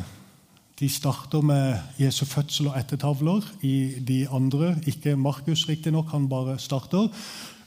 de 0.80 0.88
starter 0.88 1.40
med 1.42 1.78
Jesu 1.98 2.24
fødsel 2.24 2.68
og 2.68 2.78
ettertavler. 2.78 3.46
I 3.62 4.02
de 4.08 4.28
andre, 4.30 4.76
ikke 4.86 5.16
Markus 5.16 5.68
riktignok, 5.68 6.10
han 6.10 6.28
bare 6.28 6.58
starter. 6.58 7.08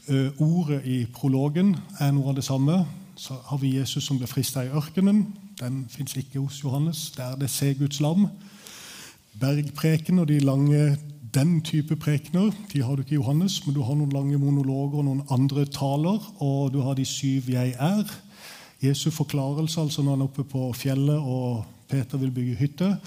Eh, 0.07 0.31
ordet 0.39 0.81
i 0.85 1.05
prologen 1.05 1.75
er 1.99 2.11
noe 2.11 2.31
av 2.31 2.35
det 2.35 2.43
samme. 2.43 2.85
Så 3.15 3.33
har 3.45 3.57
vi 3.57 3.77
Jesus 3.77 4.03
som 4.03 4.17
ble 4.17 4.27
frista 4.27 4.63
i 4.63 4.71
ørkenen. 4.71 5.25
Den 5.59 5.85
fins 5.89 6.15
ikke 6.15 6.39
hos 6.39 6.63
Johannes. 6.63 7.11
Der 7.17 7.35
det 7.35 7.49
ser 7.49 7.73
Guds 7.73 7.99
lam. 7.99 8.27
Bergpreken 9.39 10.19
og 10.19 10.27
de 10.27 10.39
lange 10.39 10.97
den 11.33 11.61
type 11.61 11.95
prekener 11.95 12.51
de 12.73 12.81
har 12.83 12.95
du 12.95 13.01
ikke 13.01 13.15
i 13.15 13.19
Johannes, 13.19 13.61
men 13.65 13.75
du 13.75 13.81
har 13.87 13.95
noen 13.95 14.11
lange 14.11 14.37
monologer 14.37 14.99
og 14.99 15.05
noen 15.07 15.21
andre 15.31 15.63
taler, 15.65 16.19
og 16.43 16.73
du 16.73 16.81
har 16.81 16.93
de 16.93 17.05
syv 17.05 17.49
'jeg 17.49 17.75
er'. 17.79 18.11
Jesu 18.83 19.11
forklarelse 19.11 19.81
altså 19.81 20.01
når 20.01 20.11
han 20.11 20.21
er 20.21 20.23
oppe 20.23 20.43
på 20.43 20.73
fjellet 20.73 21.17
og 21.17 21.65
Peter 21.87 22.17
vil 22.17 22.31
bygge 22.31 22.55
hytte, 22.55 22.97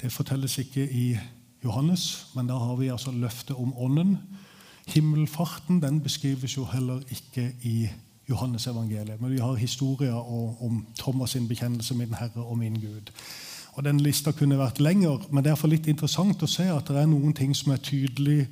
det 0.00 0.12
fortelles 0.12 0.58
ikke 0.58 0.92
i 0.92 1.16
Johannes, 1.64 2.26
men 2.34 2.46
da 2.46 2.58
har 2.58 2.76
vi 2.76 2.88
altså 2.88 3.10
løftet 3.10 3.56
om 3.56 3.74
Ånden. 3.76 4.18
Himmelfarten 4.86 5.82
den 5.82 6.00
beskrives 6.00 6.56
jo 6.56 6.64
heller 6.64 7.00
ikke 7.10 7.52
i 7.62 7.88
Johannes 8.28 8.64
Johannes 8.64 8.66
evangeliet. 8.66 9.20
Men 9.20 9.32
vi 9.32 9.38
har 9.38 9.54
historier 9.54 10.12
om 10.62 10.86
Thomas' 11.00 11.26
sin 11.26 11.48
bekjennelse 11.48 11.94
'Min 11.94 12.14
Herre 12.14 12.44
og 12.44 12.58
min 12.58 12.76
Gud'. 12.76 13.12
Og 13.72 13.84
Den 13.84 14.00
lista 14.00 14.30
kunne 14.30 14.58
vært 14.58 14.80
lenger, 14.80 15.18
men 15.30 15.44
det 15.44 15.50
er 15.50 15.54
for 15.54 15.68
litt 15.68 15.86
interessant 15.86 16.42
å 16.42 16.46
se 16.46 16.62
at 16.62 16.88
det 16.88 16.96
er 16.96 17.06
noen 17.06 17.32
ting 17.32 17.56
som 17.56 17.72
er 17.72 17.76
tydelig, 17.76 18.46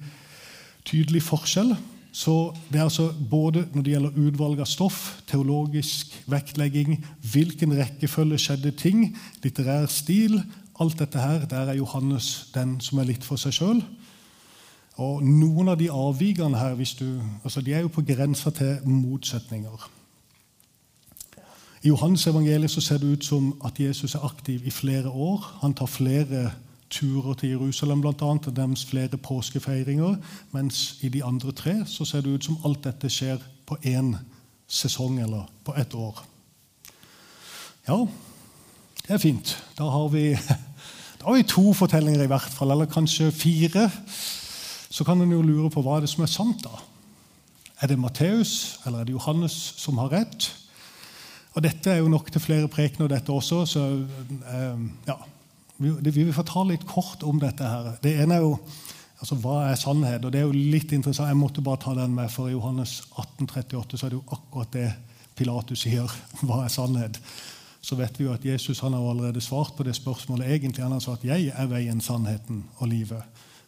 tydelig 0.85 1.23
forskjell. 1.23 1.77
Så 2.13 2.55
det 2.73 2.79
er 2.79 2.85
altså 2.85 3.13
Både 3.31 3.69
når 3.75 3.83
det 3.83 3.93
gjelder 3.93 4.29
utvalg 4.29 4.61
av 4.61 4.67
stoff, 4.67 5.23
teologisk 5.27 6.07
vektlegging, 6.27 7.07
hvilken 7.33 7.79
rekkefølge 7.79 8.39
skjedde 8.39 8.71
ting, 8.71 9.17
litterær 9.43 9.87
stil 9.87 10.43
Alt 10.81 10.99
dette 10.99 11.19
her, 11.19 11.47
der 11.47 11.69
er 11.69 11.75
Johannes 11.75 12.51
den 12.55 12.81
som 12.81 12.99
er 12.99 13.05
litt 13.05 13.25
for 13.25 13.37
seg 13.37 13.53
sjøl. 13.53 13.83
Og 15.00 15.22
Noen 15.24 15.72
av 15.72 15.78
de 15.81 15.88
avvikene 15.88 16.59
her 16.59 16.76
du, 16.98 17.22
altså 17.44 17.61
de 17.61 17.72
er 17.72 17.81
jo 17.81 17.88
på 17.88 18.05
grensa 18.05 18.50
til 18.50 18.78
motsetninger. 18.85 19.88
I 21.83 21.88
Johans 21.88 22.26
evangeliet 22.26 22.70
så 22.70 22.81
ser 22.81 22.98
det 22.98 23.09
ut 23.12 23.24
som 23.24 23.55
at 23.64 23.81
Jesus 23.81 24.14
er 24.14 24.24
aktiv 24.24 24.66
i 24.66 24.70
flere 24.70 25.09
år. 25.09 25.59
Han 25.62 25.74
tar 25.74 25.87
flere 25.87 26.52
turer 26.90 27.35
til 27.35 27.48
Jerusalem, 27.48 28.00
blant 28.00 28.22
annet, 28.22 28.46
og 28.46 28.57
deres 28.57 28.85
flere 28.85 29.16
påskefeiringer. 29.16 30.16
Mens 30.52 30.98
i 31.00 31.09
de 31.09 31.24
andre 31.24 31.52
tre 31.52 31.74
så 31.87 32.05
ser 32.05 32.20
det 32.20 32.35
ut 32.37 32.44
som 32.44 32.61
alt 32.64 32.85
dette 32.85 33.11
skjer 33.11 33.40
på 33.66 33.81
én 33.87 34.14
sesong 34.68 35.18
eller 35.20 35.48
på 35.64 35.74
ett 35.74 35.94
år. 35.94 36.22
Ja, 37.88 38.07
det 39.02 39.16
er 39.16 39.18
fint. 39.18 39.57
Da 39.78 39.88
har 39.90 40.09
vi, 40.09 40.31
da 41.18 41.24
har 41.24 41.35
vi 41.35 41.48
to 41.48 41.72
fortellinger 41.72 42.22
i 42.22 42.31
hvert 42.31 42.52
fall, 42.52 42.70
eller 42.70 42.87
kanskje 42.87 43.33
fire 43.33 43.88
så 44.92 45.05
kan 45.09 45.22
en 45.24 45.33
jo 45.33 45.40
lure 45.44 45.70
på 45.72 45.83
hva 45.85 45.96
er 45.96 46.05
det 46.05 46.12
som 46.12 46.24
er 46.26 46.31
sant. 46.31 46.64
da? 46.66 46.83
Er 47.81 47.88
det 47.90 47.98
Matteus 47.98 48.78
eller 48.87 49.00
er 49.00 49.09
det 49.09 49.16
Johannes 49.16 49.55
som 49.81 49.98
har 50.02 50.12
rett? 50.12 50.50
Og 51.57 51.64
Dette 51.64 51.92
er 51.92 52.00
jo 52.00 52.11
nok 52.12 52.31
til 52.33 52.40
flere 52.40 52.68
prekener, 52.68 53.11
dette 53.12 53.33
også. 53.33 53.64
så 53.68 53.85
eh, 54.52 54.83
ja, 55.09 55.16
Vi 55.78 56.11
vil 56.14 56.33
få 56.33 56.44
ta 56.48 56.64
litt 56.64 56.85
kort 56.88 57.24
om 57.24 57.40
dette. 57.40 57.64
her. 57.64 57.96
Det 58.02 58.14
ene 58.20 58.37
er 58.37 58.44
jo 58.44 58.59
altså, 59.20 59.37
hva 59.37 59.70
er 59.70 59.81
sannhet. 59.81 60.24
og 60.24 60.33
det 60.33 60.40
er 60.40 60.46
jo 60.46 60.52
litt 60.76 60.92
interessant. 60.92 61.28
Jeg 61.28 61.40
måtte 61.40 61.64
bare 61.64 61.81
ta 61.81 61.94
den 61.94 62.14
med, 62.14 62.31
for 62.31 62.48
i 62.48 62.52
Johannes 62.52 63.00
1838 63.16 63.98
så 63.98 64.07
er 64.07 64.11
det 64.11 64.20
jo 64.20 64.37
akkurat 64.37 64.72
det 64.72 64.92
Pilatus 65.37 65.85
sier. 65.85 66.12
Hva 66.46 66.64
er 66.64 66.72
sannhet? 66.72 67.20
Så 67.83 67.96
vet 67.98 68.18
vi 68.18 68.28
jo 68.28 68.33
at 68.33 68.44
Jesus 68.44 68.81
han 68.81 68.92
har 68.94 69.11
allerede 69.11 69.40
svart 69.40 69.74
på 69.76 69.83
det 69.83 69.96
spørsmålet. 69.96 70.52
egentlig. 70.52 70.85
Han 70.85 70.92
har 70.92 71.00
sagt 71.00 71.24
'Jeg 71.24 71.52
er 71.57 71.66
veien, 71.66 72.00
sannheten 72.00 72.64
og 72.78 72.88
livet'. 72.88 73.24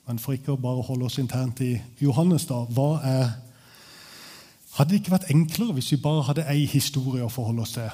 Men 0.06 0.18
for 0.20 0.36
ikke 0.36 0.52
å 0.52 0.60
bare 0.60 0.84
holde 0.84 1.08
oss 1.08 1.18
internt 1.18 1.62
i 1.64 1.74
Johannes, 2.00 2.46
da 2.50 2.64
hva 2.76 2.90
er, 3.04 3.32
Hadde 4.74 4.90
det 4.90 5.04
ikke 5.04 5.12
vært 5.12 5.28
enklere 5.30 5.76
hvis 5.76 5.92
vi 5.92 6.00
bare 6.02 6.24
hadde 6.26 6.48
ei 6.50 6.64
historie 6.66 7.22
å 7.22 7.30
forholde 7.30 7.62
oss 7.62 7.76
til? 7.76 7.92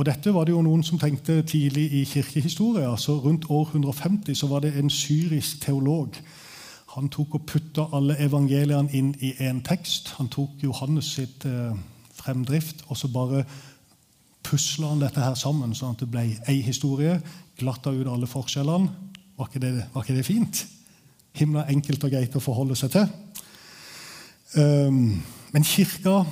Og 0.00 0.06
Dette 0.06 0.32
var 0.34 0.48
det 0.48 0.54
jo 0.54 0.62
noen 0.66 0.82
som 0.82 0.98
tenkte 0.98 1.42
tidlig 1.46 1.84
i 1.94 2.04
kirkehistoria. 2.10 2.96
så 2.96 3.20
Rundt 3.20 3.46
år 3.50 3.68
150 3.74 4.34
så 4.34 4.48
var 4.50 4.64
det 4.64 4.72
en 4.78 4.90
syrisk 4.90 5.60
teolog. 5.62 6.18
Han 6.96 7.08
tok 7.08 7.34
og 7.34 7.46
putta 7.46 7.86
alle 7.92 8.16
evangeliene 8.18 8.90
inn 8.92 9.14
i 9.20 9.32
én 9.38 9.62
tekst. 9.62 10.14
Han 10.18 10.28
tok 10.28 10.62
Johannes 10.62 11.12
sitt 11.14 11.44
eh, 11.46 11.76
fremdrift, 12.14 12.84
og 12.88 12.96
så 12.96 13.08
bare 13.08 13.44
pusla 14.42 14.88
han 14.88 15.02
dette 15.04 15.22
her 15.22 15.34
sammen, 15.34 15.74
sånn 15.74 15.94
at 15.94 16.02
det 16.02 16.10
ble 16.10 16.26
ei 16.48 16.60
historie. 16.66 17.20
Glatta 17.58 17.94
ut 17.94 18.10
alle 18.10 18.26
forskjellene. 18.26 18.90
Var 19.38 19.46
ikke 19.46 19.62
det, 19.62 19.74
var 19.94 20.02
ikke 20.02 20.18
det 20.18 20.26
fint? 20.26 20.66
Himla 21.36 21.66
enkelt 21.70 22.04
og 22.04 22.12
greit 22.12 22.36
å 22.36 22.42
forholde 22.42 22.76
seg 22.78 22.94
til. 22.94 23.08
Um, 24.56 25.20
men 25.54 25.66
kirka 25.66 26.24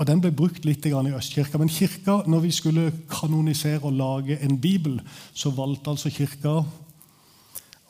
og 0.00 0.06
Den 0.08 0.22
ble 0.24 0.30
brukt 0.32 0.64
litt 0.64 0.86
i 0.88 0.94
Østkirka. 0.96 1.58
Men 1.58 1.68
kirka, 1.68 2.22
når 2.26 2.40
vi 2.40 2.50
skulle 2.50 2.92
kanonisere 3.10 3.84
og 3.84 3.92
lage 3.92 4.38
en 4.40 4.56
bibel, 4.60 5.00
så 5.34 5.50
valgte 5.50 5.90
altså 5.90 6.08
kirka 6.08 6.62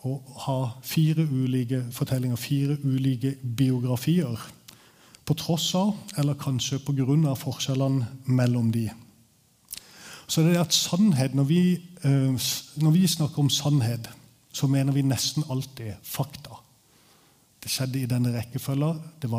å 0.02 0.16
ha 0.46 0.56
fire 0.82 1.22
ulike 1.22 1.84
fortellinger, 1.92 2.36
fire 2.36 2.76
ulike 2.82 3.36
biografier. 3.56 4.42
På 5.24 5.36
tross 5.38 5.68
av, 5.78 5.94
eller 6.18 6.34
kanskje 6.34 6.80
på 6.82 6.96
grunn 6.98 7.28
av, 7.30 7.38
forskjellene 7.38 8.08
mellom 8.26 8.72
de. 8.74 8.88
Så 10.26 10.42
det 10.42 10.56
er 10.56 10.64
at 10.64 10.74
sannhet, 10.74 11.34
når 11.34 11.46
vi, 11.46 11.62
eh, 12.02 12.50
når 12.82 12.90
vi 12.90 13.06
snakker 13.06 13.38
om 13.38 13.50
sannhet, 13.50 14.10
så 14.52 14.66
mener 14.66 14.92
vi 14.92 15.02
nesten 15.06 15.44
alltid 15.48 15.94
fakta. 16.02 16.58
Det 17.60 17.70
skjedde 17.70 18.00
i 18.00 18.08
denne 18.08 18.32
rekkefølga. 18.34 18.94
Det, 19.22 19.30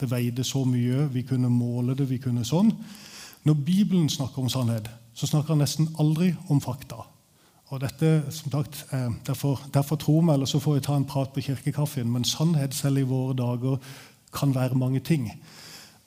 det, 0.00 0.10
veide 0.10 0.44
så 0.44 0.64
mye. 0.66 1.06
Vi 1.12 1.22
kunne 1.22 1.50
måle 1.52 1.94
det. 1.94 2.08
vi 2.10 2.18
kunne 2.18 2.44
sånn. 2.44 2.72
Når 3.46 3.54
Bibelen 3.54 4.08
snakker 4.10 4.42
om 4.42 4.50
sannhet, 4.50 4.90
så 5.14 5.26
snakker 5.26 5.54
han 5.54 5.62
nesten 5.62 5.88
aldri 5.98 6.32
om 6.50 6.60
fakta. 6.60 7.04
Og 7.68 7.80
dette, 7.80 8.22
som 8.32 8.50
sagt, 8.50 8.86
eh, 8.92 9.10
derfor, 9.26 9.60
derfor 9.74 9.96
tror 9.96 10.22
vi, 10.22 10.32
eller 10.32 10.46
så 10.46 10.58
får 10.58 10.74
vi 10.74 10.80
ta 10.80 10.96
en 10.96 11.04
prat 11.04 11.32
på 11.32 11.40
kirkekaffen, 11.40 12.10
men 12.10 12.24
sannhet 12.24 12.74
selv 12.74 12.98
i 12.98 13.08
våre 13.08 13.36
dager 13.36 13.78
kan 14.32 14.54
være 14.54 14.74
mange 14.74 15.00
ting. 15.00 15.30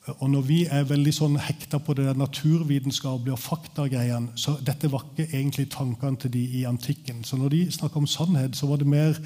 Og 0.06 0.30
når 0.30 0.40
vi 0.40 0.58
er 0.66 0.88
veldig 0.88 1.12
sånn 1.14 1.36
hekta 1.38 1.78
på 1.78 1.94
det 1.94 2.10
naturvitenskapelige 2.18 3.36
og 3.36 3.38
faktagreiene, 3.38 4.32
så 4.34 4.56
dette 4.58 4.90
var 4.90 5.04
ikke 5.06 5.28
egentlig 5.30 5.68
tankene 5.70 6.18
til 6.18 6.32
de 6.34 6.42
i 6.58 6.64
antikken. 6.66 7.20
Så 7.24 7.38
når 7.38 7.52
de 7.54 7.60
snakka 7.70 8.00
om 8.00 8.08
sannhet, 8.10 8.56
så 8.58 8.66
var 8.66 8.80
det 8.80 8.88
mer 8.90 9.20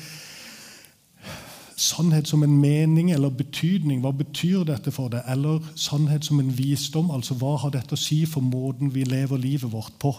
sannhet 1.76 2.28
som 2.28 2.42
en 2.44 2.58
mening 2.60 3.08
eller 3.12 3.32
betydning. 3.32 4.02
Hva 4.04 4.12
betyr 4.16 4.66
dette 4.68 4.92
for 4.92 5.12
deg? 5.12 5.24
Eller 5.32 5.64
sannhet 5.80 6.28
som 6.28 6.40
en 6.40 6.52
visdom. 6.58 7.10
altså 7.10 7.38
Hva 7.40 7.54
har 7.64 7.72
dette 7.72 7.96
å 7.96 8.00
si 8.00 8.24
for 8.28 8.44
måten 8.44 8.92
vi 8.92 9.04
lever 9.08 9.40
livet 9.40 9.72
vårt 9.72 9.96
på? 10.00 10.12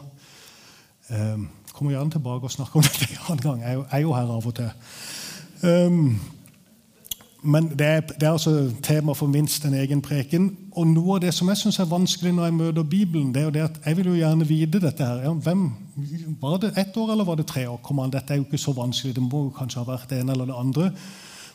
Um, 1.09 1.49
kommer 1.71 1.93
gjerne 1.93 2.17
tilbake 2.17 2.49
og 2.49 2.51
snakker 2.51 2.81
om 2.81 2.87
dette 2.87 3.11
en 3.11 3.21
annen 3.27 3.45
gang. 3.45 3.61
Jeg 3.61 3.77
er 3.77 4.01
jo, 4.01 4.11
er 4.11 4.17
her 4.17 4.33
av 4.39 4.49
og 4.49 4.57
til. 4.57 4.73
Um, 5.61 6.17
men 7.43 7.69
det 7.79 7.85
er, 7.85 7.99
det 8.01 8.23
er, 8.23 8.31
altså 8.31 8.71
tema 8.83 9.13
for 9.13 9.27
minst 9.27 9.65
en 9.65 9.73
egen 9.77 10.01
preken. 10.01 10.49
Og 10.71 10.87
noe 10.89 11.17
av 11.17 11.21
det 11.21 11.33
som 11.37 11.49
jeg 11.51 11.59
syns 11.61 11.77
er 11.79 11.89
vanskelig 11.89 12.33
når 12.33 12.49
jeg 12.49 12.55
møter 12.57 12.83
Bibelen, 12.83 13.29
det 13.33 13.41
er 13.41 13.45
jo 13.45 13.53
det 13.53 13.65
at 13.67 13.77
jeg 13.85 13.97
vil 13.97 14.09
jo 14.09 14.15
gjerne 14.17 14.47
vite 14.49 14.81
dette 14.81 15.05
her. 15.05 15.21
Ja, 15.27 15.33
hvem, 15.33 15.69
Var 16.41 16.57
det 16.57 16.73
ett 16.77 16.97
år, 16.97 17.11
eller 17.11 17.23
var 17.23 17.35
det 17.35 17.47
tre 17.47 17.67
år? 17.69 17.77
Kom 17.83 17.99
an, 17.99 18.11
dette 18.11 18.33
er 18.33 18.37
jo 18.37 18.43
ikke 18.43 18.57
så 18.57 18.73
vanskelig. 18.73 19.15
Det 19.15 19.23
må 19.23 19.43
jo 19.43 19.55
kanskje 19.57 19.83
ha 19.83 19.91
vært 19.91 20.09
det 20.09 20.19
ene 20.21 20.31
eller 20.31 20.45
det 20.45 20.57
andre. 20.57 20.91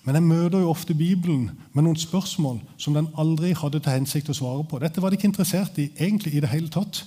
Men 0.05 0.15
jeg 0.15 0.23
møter 0.23 0.59
jo 0.59 0.71
ofte 0.71 0.95
Bibelen 0.95 1.51
med 1.73 1.85
noen 1.85 1.99
spørsmål 1.99 2.61
som 2.77 2.95
den 2.95 3.11
aldri 3.19 3.53
hadde 3.55 3.81
til 3.81 3.93
hensikt 3.93 4.31
å 4.31 4.39
svare 4.39 4.65
på. 4.67 4.79
Dette 4.83 5.03
var 5.03 5.11
de 5.11 5.19
ikke 5.19 5.31
interessert 5.31 5.79
i 5.79 5.91
egentlig 5.99 6.35
i 6.35 6.43
det 6.43 6.51
hele 6.51 6.71
tatt. 6.71 7.05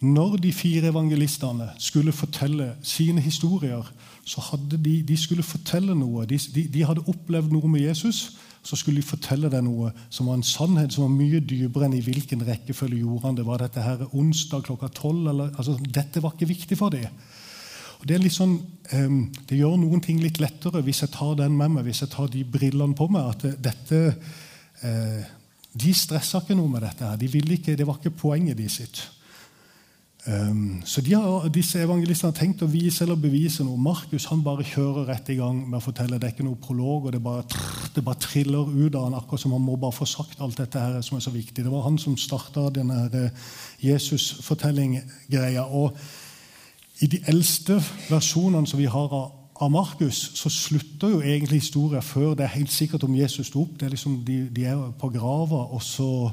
Når 0.00 0.36
de 0.36 0.52
fire 0.52 0.88
evangelistene 0.92 1.70
skulle 1.78 2.12
fortelle 2.12 2.74
sine 2.82 3.20
historier, 3.20 3.84
så 4.24 4.40
hadde 4.40 4.78
de, 4.80 5.02
de 5.04 5.16
skulle 5.20 5.44
fortelle 5.44 5.94
noe. 5.96 6.24
De, 6.26 6.38
de, 6.54 6.64
de, 6.72 6.82
hadde 6.88 7.04
opplevd 7.10 7.52
noe 7.52 7.68
med 7.68 7.84
Jesus. 7.84 8.24
Så 8.64 8.78
skulle 8.80 9.02
de 9.02 9.06
fortelle 9.06 9.50
deg 9.52 9.60
noe 9.66 9.90
som 10.08 10.30
var 10.30 10.38
en 10.38 10.46
sannhet 10.46 10.94
som 10.94 11.04
var 11.04 11.12
mye 11.12 11.42
dypere 11.44 11.84
enn 11.84 11.98
i 11.98 12.04
hvilken 12.04 12.40
rekkefølge 12.46 13.02
gjorde 13.02 13.28
han 13.28 13.36
det. 13.36 13.44
Var 13.44 13.60
dette 13.66 13.84
her 13.84 14.06
onsdag 14.16 14.64
klokka 14.64 14.88
tolv? 14.96 15.28
Altså, 15.50 15.76
dette 15.84 16.22
var 16.24 16.32
ikke 16.32 16.48
viktig 16.54 16.78
for 16.80 16.94
dem. 16.94 17.12
Det, 18.04 18.18
sånn, 18.32 18.56
um, 18.96 19.20
det, 19.48 19.56
gjør 19.56 19.76
noen 19.80 20.00
ting 20.04 20.18
litt 20.20 20.40
lettere 20.40 20.82
hvis 20.84 21.04
jeg 21.04 21.12
tar 21.14 21.36
den 21.38 21.54
med 21.56 21.76
meg, 21.76 21.86
hvis 21.86 22.02
jeg 22.04 22.12
tar 22.12 22.28
de 22.32 22.42
brillene 22.44 22.96
på 22.96 23.08
meg. 23.12 23.28
at 23.32 23.60
dette, 23.64 24.00
uh, 24.84 25.20
De 25.74 25.92
stressa 25.96 26.40
ikke 26.40 26.56
noe 26.56 26.72
med 26.72 26.84
dette. 26.84 27.04
her. 27.04 27.20
De 27.20 27.28
ikke, 27.28 27.76
det 27.76 27.86
var 27.86 28.00
ikke 28.00 28.16
poenget 28.24 28.56
de 28.56 28.68
sitt. 28.68 29.04
Um, 30.26 30.80
så 30.88 31.02
har, 31.04 31.48
disse 31.52 31.82
evangelistene 31.84 32.32
har 32.32 32.38
tenkt 32.38 32.62
å 32.64 32.68
vise 32.72 33.02
eller 33.04 33.18
bevise 33.20 33.64
noe. 33.64 33.76
Markus 33.76 34.24
han 34.30 34.40
bare 34.44 34.64
kjører 34.64 35.10
rett 35.10 35.28
i 35.28 35.36
gang 35.36 35.58
med 35.68 35.76
å 35.76 35.84
fortelle. 35.84 36.16
Det 36.16 36.30
er 36.30 36.32
ikke 36.32 36.46
noe 36.46 36.60
prolog, 36.60 37.04
og 37.04 37.12
det 37.12 37.20
bare, 37.20 37.44
det 37.92 38.04
bare 38.06 38.22
triller 38.24 38.70
ut 38.72 38.96
av 38.96 39.04
han, 39.04 39.18
akkurat 39.18 39.42
som 39.42 39.52
han 39.52 39.64
må 39.66 39.76
bare 39.76 39.92
få 39.92 40.08
sagt 40.08 40.40
alt 40.40 40.56
dette 40.62 40.80
her 40.80 40.96
som 41.04 41.18
er 41.18 41.26
så 41.26 41.32
viktig. 41.34 41.60
Det 41.60 41.72
var 41.72 41.84
han 41.84 42.00
som 42.00 42.16
starta 42.16 42.70
denne 42.72 43.02
eh, 43.12 43.48
Jesus-fortelling-greia. 43.84 45.66
og 45.68 45.98
i 47.02 47.10
de 47.10 47.18
eldste 47.28 47.76
versjonene 48.08 48.70
som 48.70 48.78
vi 48.78 48.88
har 48.88 49.12
av 49.12 49.70
Markus, 49.70 50.18
så 50.38 50.48
slutter 50.48 51.10
jo 51.10 51.20
egentlig 51.20 51.60
historien 51.60 52.02
før 52.02 52.32
det 52.38 52.46
er 52.46 52.56
helt 52.56 52.72
sikkert 52.72 53.04
om 53.04 53.16
Jesus 53.18 53.50
sto 53.50 53.66
opp. 53.66 53.76
Det 53.76 53.86
er 53.86 53.94
liksom, 53.94 54.22
de, 54.24 54.48
de 54.54 54.64
er 54.70 54.80
på 54.98 55.10
grava, 55.12 55.66
og 55.74 55.82
så, 55.82 56.30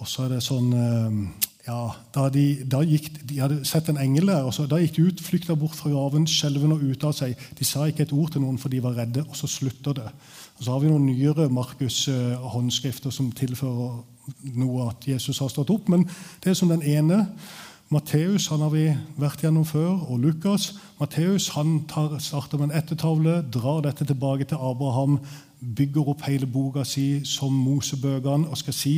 og 0.00 0.08
så 0.08 0.26
er 0.26 0.34
det 0.34 0.42
sånn 0.42 0.72
eh, 0.74 1.50
ja, 1.66 1.92
da 2.14 2.26
de, 2.34 2.44
da 2.66 2.80
gikk, 2.82 3.20
de 3.30 3.38
hadde 3.38 3.60
sett 3.68 3.86
en 3.92 4.00
engel 4.02 4.32
der, 4.32 4.46
og 4.48 4.54
så, 4.54 4.64
da 4.66 4.80
gikk 4.82 4.96
de 4.96 5.04
ut, 5.06 5.20
flykta 5.22 5.54
bort 5.58 5.76
fra 5.78 5.92
graven, 5.92 6.26
skjelvende 6.26 6.74
og 6.74 6.86
ute 6.90 7.06
av 7.06 7.14
seg. 7.14 7.38
De 7.58 7.66
sa 7.66 7.86
ikke 7.86 8.02
et 8.08 8.14
ord 8.16 8.32
til 8.34 8.42
noen, 8.42 8.58
for 8.58 8.72
de 8.72 8.80
var 8.82 8.96
redde, 8.98 9.22
og 9.22 9.38
så 9.38 9.50
slutter 9.50 9.94
det. 10.00 10.08
Og 10.58 10.64
så 10.64 10.74
har 10.74 10.82
vi 10.82 10.90
noen 10.90 11.06
nyere 11.06 11.46
Markus-håndskrifter 11.54 13.14
som 13.14 13.30
tilfører 13.38 14.00
noe 14.58 14.88
at 14.90 15.06
Jesus 15.06 15.38
har 15.42 15.52
stått 15.54 15.70
opp, 15.74 15.90
men 15.92 16.02
det 16.42 16.50
er 16.50 16.58
som 16.58 16.72
den 16.72 16.82
ene. 16.82 17.24
Matteus 17.92 18.48
han 18.48 18.62
har 18.64 18.70
vi 18.72 18.86
vært 19.20 19.42
gjennom 19.44 19.66
før, 19.68 20.06
og 20.08 20.22
Lukas. 20.22 20.72
Matteus 20.98 21.50
han 21.54 21.82
tar, 21.90 22.16
starter 22.24 22.58
med 22.58 22.70
en 22.70 22.78
ettertavle, 22.80 23.42
drar 23.54 23.82
dette 23.86 24.06
tilbake 24.08 24.48
til 24.50 24.58
Abraham, 24.58 25.20
bygger 25.62 26.08
opp 26.10 26.24
hele 26.26 26.48
boka 26.50 26.82
si 26.88 27.20
som 27.28 27.54
Mosebøkene 27.54 28.48
og 28.50 28.58
skal 28.58 28.74
si 28.74 28.96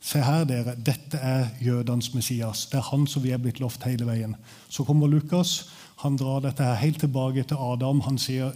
Se 0.00 0.22
her, 0.24 0.46
dere, 0.48 0.74
dette 0.80 1.18
er 1.20 1.50
jødenes 1.60 2.14
Messias. 2.14 2.64
Det 2.66 2.78
er 2.80 2.88
han 2.88 3.06
som 3.06 3.22
vi 3.22 3.34
er 3.34 3.40
blitt 3.42 3.60
lovt 3.60 3.84
hele 3.84 4.06
veien. 4.08 4.36
Så 4.68 4.84
kommer 4.88 5.10
Lukas. 5.12 5.68
Han 6.00 6.16
drar 6.16 6.40
dette 6.40 6.64
her 6.64 6.78
helt 6.80 7.00
tilbake 7.00 7.44
til 7.44 7.60
Adam. 7.60 8.00
Han 8.06 8.16
sier 8.18 8.54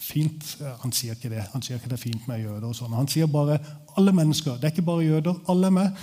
fint, 0.00 0.56
han 0.80 0.94
sier 0.96 1.12
ikke 1.16 1.34
det. 1.34 1.44
Han 1.52 1.62
sier 1.64 1.76
ikke 1.76 1.90
det 1.92 1.98
er 1.98 2.04
fint 2.06 2.28
med 2.28 2.40
jøder. 2.40 2.64
og 2.64 2.78
sånn. 2.78 2.96
Han 2.96 3.08
sier 3.12 3.28
bare 3.28 3.58
alle 3.96 4.12
mennesker. 4.16 4.56
Det 4.56 4.70
er 4.70 4.72
ikke 4.72 4.88
bare 4.88 5.04
jøder. 5.04 5.36
Alle 5.52 5.68
er 5.68 5.76
med. 5.76 6.02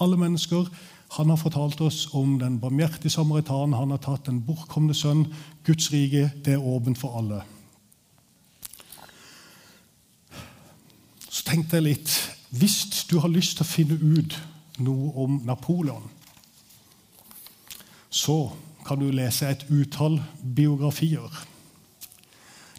Alle 0.00 0.20
mennesker. 0.20 0.70
Han 1.16 1.30
har 1.32 1.40
fortalt 1.40 1.80
oss 1.80 2.06
om 2.14 2.38
den 2.38 2.60
barmhjertige 2.60 3.10
samaritan. 3.10 3.74
Han 3.74 3.90
har 3.90 3.98
tatt 4.04 4.26
den 4.30 4.42
bortkomne 4.46 4.94
sønn. 4.94 5.26
Guds 5.66 5.90
rike 5.92 6.30
det 6.44 6.54
er 6.54 6.62
åpent 6.62 6.98
for 6.98 7.18
alle. 7.18 7.42
Så 11.28 11.42
tenkte 11.48 11.80
jeg 11.80 11.90
litt 11.90 12.37
Hvis 12.50 13.04
du 13.10 13.18
har 13.18 13.28
lyst 13.28 13.58
til 13.58 13.66
å 13.66 13.68
finne 13.68 13.98
ut 13.98 14.38
noe 14.80 15.12
om 15.20 15.40
Napoleon, 15.44 16.06
så 18.08 18.48
kan 18.86 19.00
du 19.00 19.10
lese 19.12 19.50
et 19.50 19.66
utall 19.68 20.16
biografier. 20.40 21.28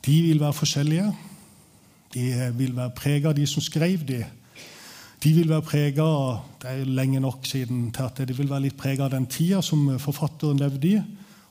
De 0.06 0.16
vil 0.26 0.42
være 0.42 0.58
forskjellige. 0.58 1.12
De 2.14 2.26
vil 2.58 2.74
være 2.76 2.96
prega 2.98 3.30
av 3.30 3.38
de 3.38 3.46
som 3.48 3.62
skrev 3.62 4.08
de. 4.08 4.24
de 5.24 5.34
vil 5.34 5.50
være 5.50 5.62
prega 5.62 6.04
det 6.62 6.70
er 6.70 6.86
lenge 6.86 7.20
nok 7.20 7.46
siden 7.46 7.92
til 7.92 8.04
at 8.04 8.28
de 8.28 8.34
vil 8.38 8.50
være 8.50 8.62
litt 8.62 8.78
prega 8.78 9.04
av 9.04 9.12
den 9.12 9.28
tida 9.28 9.62
som 9.62 10.00
forfatteren 10.00 10.58
levde 10.58 10.88
i. 10.88 11.02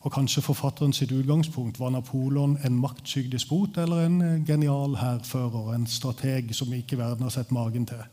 Og 0.06 0.12
kanskje 0.14 0.42
forfatteren 0.42 0.92
sitt 0.92 1.12
utgangspunkt 1.12 1.80
var 1.80 1.90
Napoleon 1.90 2.58
en 2.64 2.78
maktsyk 2.78 3.32
despot 3.32 3.78
eller 3.82 4.04
en 4.06 4.20
eh, 4.22 4.46
genial 4.46 4.96
hærfører, 4.96 5.74
en 5.74 5.86
strateg 5.86 6.54
som 6.54 6.72
ikke 6.72 6.98
verden 6.98 7.26
har 7.26 7.34
sett 7.34 7.50
magen 7.50 7.86
til. 7.86 8.04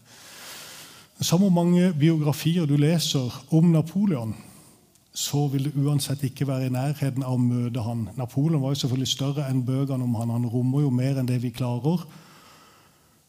Samme 1.22 1.50
mange 1.50 1.94
biografier 1.94 2.66
du 2.66 2.76
leser 2.76 3.32
om 3.54 3.70
Napoleon, 3.72 4.34
så 5.14 5.46
vil 5.48 5.70
det 5.70 5.78
uansett 5.80 6.24
ikke 6.28 6.48
være 6.48 6.66
i 6.68 6.74
nærheten 6.74 7.24
av 7.24 7.38
å 7.38 7.40
møte 7.40 7.86
han. 7.86 8.10
Napoleon 8.18 8.62
var 8.62 8.74
jo 8.74 8.82
selvfølgelig 8.82 9.12
større 9.14 9.46
enn 9.48 9.64
bøkene 9.64 10.04
om 10.04 10.18
han. 10.20 10.34
Han 10.34 10.50
rommer 10.52 10.84
jo 10.84 10.90
mer 10.92 11.22
enn 11.22 11.30
det 11.30 11.38
vi 11.44 11.54
klarer. 11.56 12.04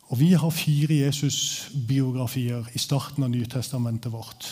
Og 0.06 0.18
Vi 0.18 0.32
har 0.32 0.50
fire 0.50 0.98
Jesus-biografier 1.04 2.66
i 2.74 2.78
starten 2.78 3.22
av 3.22 3.30
Nytestamentet 3.30 4.12
vårt. 4.12 4.48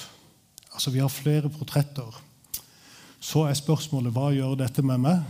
Altså 0.74 0.90
Vi 0.90 1.02
har 1.02 1.10
flere 1.10 1.50
portretter. 1.50 2.14
Så 3.24 3.46
er 3.48 3.56
spørsmålet 3.56 4.12
hva 4.12 4.28
gjør 4.34 4.58
dette 4.60 4.84
med 4.84 5.00
meg? 5.00 5.22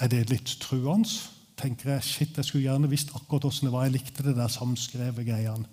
Er 0.00 0.08
det 0.10 0.30
litt 0.30 0.56
truende? 0.62 1.10
Tenker 1.60 1.92
jeg 1.92 2.06
shit, 2.06 2.38
jeg 2.38 2.48
skulle 2.48 2.64
gjerne 2.64 2.88
visst 2.90 3.12
akkurat 3.14 3.44
åssen 3.46 3.68
det 3.68 3.74
var. 3.74 3.84
Jeg 3.86 3.98
likte 3.98 4.24
det 4.26 4.34
der 4.38 4.50
samskrevet 4.50 5.28
greiene. 5.28 5.68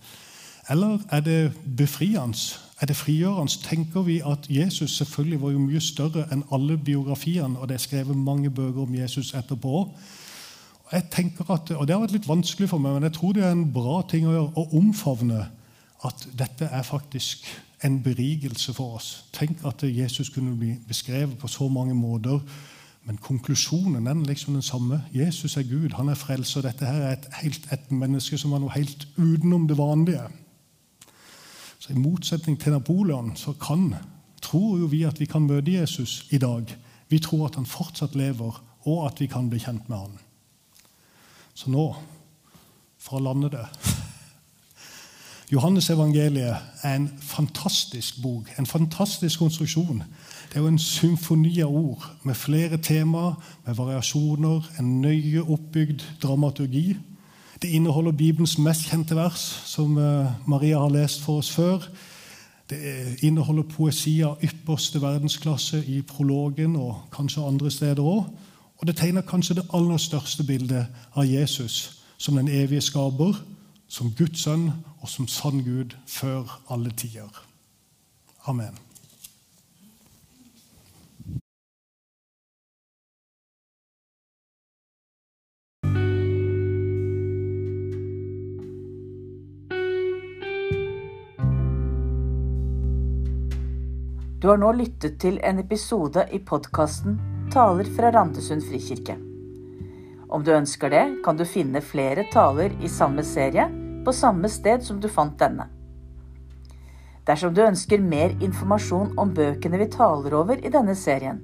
Eller 0.70 1.00
er 1.10 1.24
det 1.26 1.54
befriende? 1.78 2.38
Er 2.82 2.92
det 2.92 2.96
frigjørende? 3.00 3.62
Tenker 3.64 4.04
vi 4.06 4.20
at 4.26 4.46
Jesus 4.50 4.98
selvfølgelig 5.00 5.42
var 5.42 5.56
jo 5.56 5.64
mye 5.64 5.82
større 5.82 6.28
enn 6.34 6.44
alle 6.54 6.78
biografiene, 6.78 7.58
og 7.58 7.70
det 7.70 7.80
er 7.80 7.86
skrevet 7.88 8.18
mange 8.18 8.52
bøker 8.52 8.84
om 8.84 8.96
Jesus 8.96 9.34
etterpå 9.34 9.88
jeg 10.92 11.08
tenker 11.12 11.48
at, 11.54 11.72
og 11.72 11.88
Det 11.88 11.94
har 11.96 12.02
vært 12.02 12.16
litt 12.18 12.28
vanskelig 12.28 12.68
for 12.70 12.84
meg, 12.84 12.98
men 12.98 13.08
jeg 13.08 13.16
tror 13.16 13.36
det 13.36 13.46
er 13.48 13.54
en 13.56 13.68
bra 13.74 14.02
ting 14.12 14.26
å 14.28 14.34
gjøre. 14.34 14.52
Å 14.60 14.78
omfavne 14.80 15.46
at 16.08 16.26
dette 16.36 16.68
er 16.68 16.84
faktisk 16.84 17.48
en 17.84 18.04
berigelse 18.04 18.74
for 18.74 18.96
oss. 18.96 19.26
Tenk 19.34 19.64
at 19.66 19.84
Jesus 19.84 20.30
kunne 20.30 20.58
bli 20.58 20.76
beskrevet 20.88 21.38
på 21.38 21.48
så 21.48 21.68
mange 21.68 21.96
måter 21.96 22.40
Men 23.06 23.18
konklusjonen 23.18 24.08
er 24.08 24.14
liksom 24.14 24.54
den 24.54 24.62
samme. 24.62 25.04
Jesus 25.14 25.58
er 25.58 25.64
Gud, 25.64 25.90
han 25.98 26.10
er 26.10 26.16
frelser. 26.16 26.62
Dette 26.62 26.86
her 26.86 27.02
er 27.02 27.12
et, 27.12 27.28
helt, 27.42 27.68
et 27.74 27.92
menneske 27.92 28.38
som 28.38 28.52
var 28.54 28.62
noe 28.62 28.74
helt 28.76 29.08
utenom 29.18 29.68
det 29.68 29.78
vanlige. 29.78 30.28
Så 31.80 31.94
I 31.94 31.98
motsetning 31.98 32.60
til 32.62 32.76
Napoleon 32.76 33.34
så 33.36 33.54
kan, 33.58 33.96
tror 34.42 34.78
jo 34.80 34.86
vi 34.86 35.02
at 35.04 35.20
vi 35.20 35.26
kan 35.26 35.48
møte 35.50 35.74
Jesus 35.74 36.28
i 36.30 36.38
dag. 36.38 36.78
Vi 37.10 37.20
tror 37.20 37.48
at 37.48 37.56
han 37.58 37.66
fortsatt 37.66 38.16
lever, 38.16 38.62
og 38.86 39.06
at 39.08 39.22
vi 39.22 39.26
kan 39.26 39.50
bli 39.50 39.60
kjent 39.60 39.90
med 39.90 39.98
han. 39.98 40.20
Så 41.54 41.74
nå, 41.74 41.88
for 43.02 43.18
å 43.18 43.26
lande 43.26 43.50
det 43.50 43.66
Johannes 45.52 45.90
evangeliet 45.90 46.56
er 46.82 46.96
en 46.96 47.10
fantastisk 47.20 48.22
bok, 48.22 48.52
en 48.60 48.66
fantastisk 48.66 49.40
konstruksjon. 49.40 50.04
Det 50.50 50.56
er 50.56 50.62
jo 50.62 50.68
en 50.68 50.80
symfoni 50.80 51.60
av 51.60 51.76
ord 51.76 52.06
med 52.24 52.36
flere 52.36 52.78
temaer, 52.78 53.34
med 53.66 53.76
variasjoner, 53.76 54.70
en 54.80 55.02
nøye 55.02 55.44
oppbygd 55.44 56.06
dramaturgi. 56.24 56.96
Det 57.62 57.70
inneholder 57.70 58.12
Bibelens 58.12 58.58
mest 58.58 58.88
kjente 58.88 59.16
vers, 59.16 59.44
som 59.66 59.98
eh, 59.98 60.32
Maria 60.48 60.80
har 60.80 60.90
lest 60.90 61.22
for 61.22 61.44
oss 61.44 61.52
før. 61.52 61.84
Det 62.70 62.80
inneholder 63.22 63.68
poesi 63.68 64.22
av 64.24 64.40
ypperste 64.44 65.02
verdensklasse 65.04 65.84
i 65.84 66.02
prologen 66.02 66.76
og 66.80 67.10
kanskje 67.12 67.44
andre 67.44 67.72
steder 67.72 68.00
òg. 68.00 68.24
Og 68.80 68.88
det 68.88 68.96
tegner 68.96 69.28
kanskje 69.28 69.60
det 69.60 69.68
aller 69.76 70.00
største 70.00 70.48
bildet 70.48 70.88
av 71.14 71.28
Jesus 71.28 72.00
som 72.18 72.40
den 72.40 72.48
evige 72.48 72.82
skaper, 72.82 73.36
som 73.92 74.14
Guds 74.16 74.46
sønn 74.46 74.70
og 75.02 75.10
som 75.12 75.28
sann 75.28 75.66
Gud 75.66 75.98
før 76.08 76.48
alle 76.72 76.94
tider. 76.96 77.28
Amen. 78.48 78.78
Du 94.42 94.48
har 94.50 94.58
nå 94.58 94.72
lyttet 94.74 95.20
til 95.22 95.36
en 95.46 95.60
episode 95.62 96.24
i 96.34 96.40
podkasten 96.42 97.20
Taler 97.54 97.86
fra 97.94 98.10
Randesund 98.16 98.64
frikirke. 98.66 99.20
Om 100.32 100.42
du 100.48 100.50
ønsker 100.56 100.90
det, 100.90 101.04
kan 101.26 101.38
du 101.38 101.44
finne 101.46 101.84
flere 101.84 102.24
taler 102.34 102.74
i 102.82 102.90
samme 102.90 103.22
serie 103.28 103.68
på 104.06 104.14
samme 104.16 104.50
sted 104.50 104.84
som 104.86 105.00
du 105.02 105.08
fant 105.12 105.38
denne. 105.40 105.68
Dersom 107.28 107.54
du 107.54 107.62
ønsker 107.64 108.02
mer 108.02 108.34
informasjon 108.42 109.14
om 109.22 109.34
bøkene 109.38 109.80
vi 109.82 109.90
taler 109.94 110.34
over 110.36 110.62
i 110.62 110.72
denne 110.74 110.96
serien, 110.98 111.42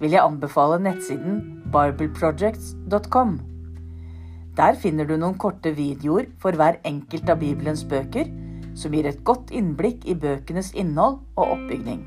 vil 0.00 0.16
jeg 0.16 0.24
anbefale 0.24 0.80
nettsiden 0.82 1.42
bibleprojects.com. 1.72 3.36
Der 4.56 4.76
finner 4.76 5.08
du 5.08 5.14
noen 5.16 5.38
korte 5.40 5.72
videoer 5.76 6.26
for 6.42 6.56
hver 6.56 6.80
enkelt 6.88 7.30
av 7.30 7.40
Bibelens 7.40 7.84
bøker, 7.88 8.28
som 8.76 8.92
gir 8.96 9.06
et 9.08 9.22
godt 9.24 9.52
innblikk 9.52 10.04
i 10.08 10.16
bøkenes 10.16 10.72
innhold 10.74 11.20
og 11.36 11.54
oppbygning. 11.54 12.02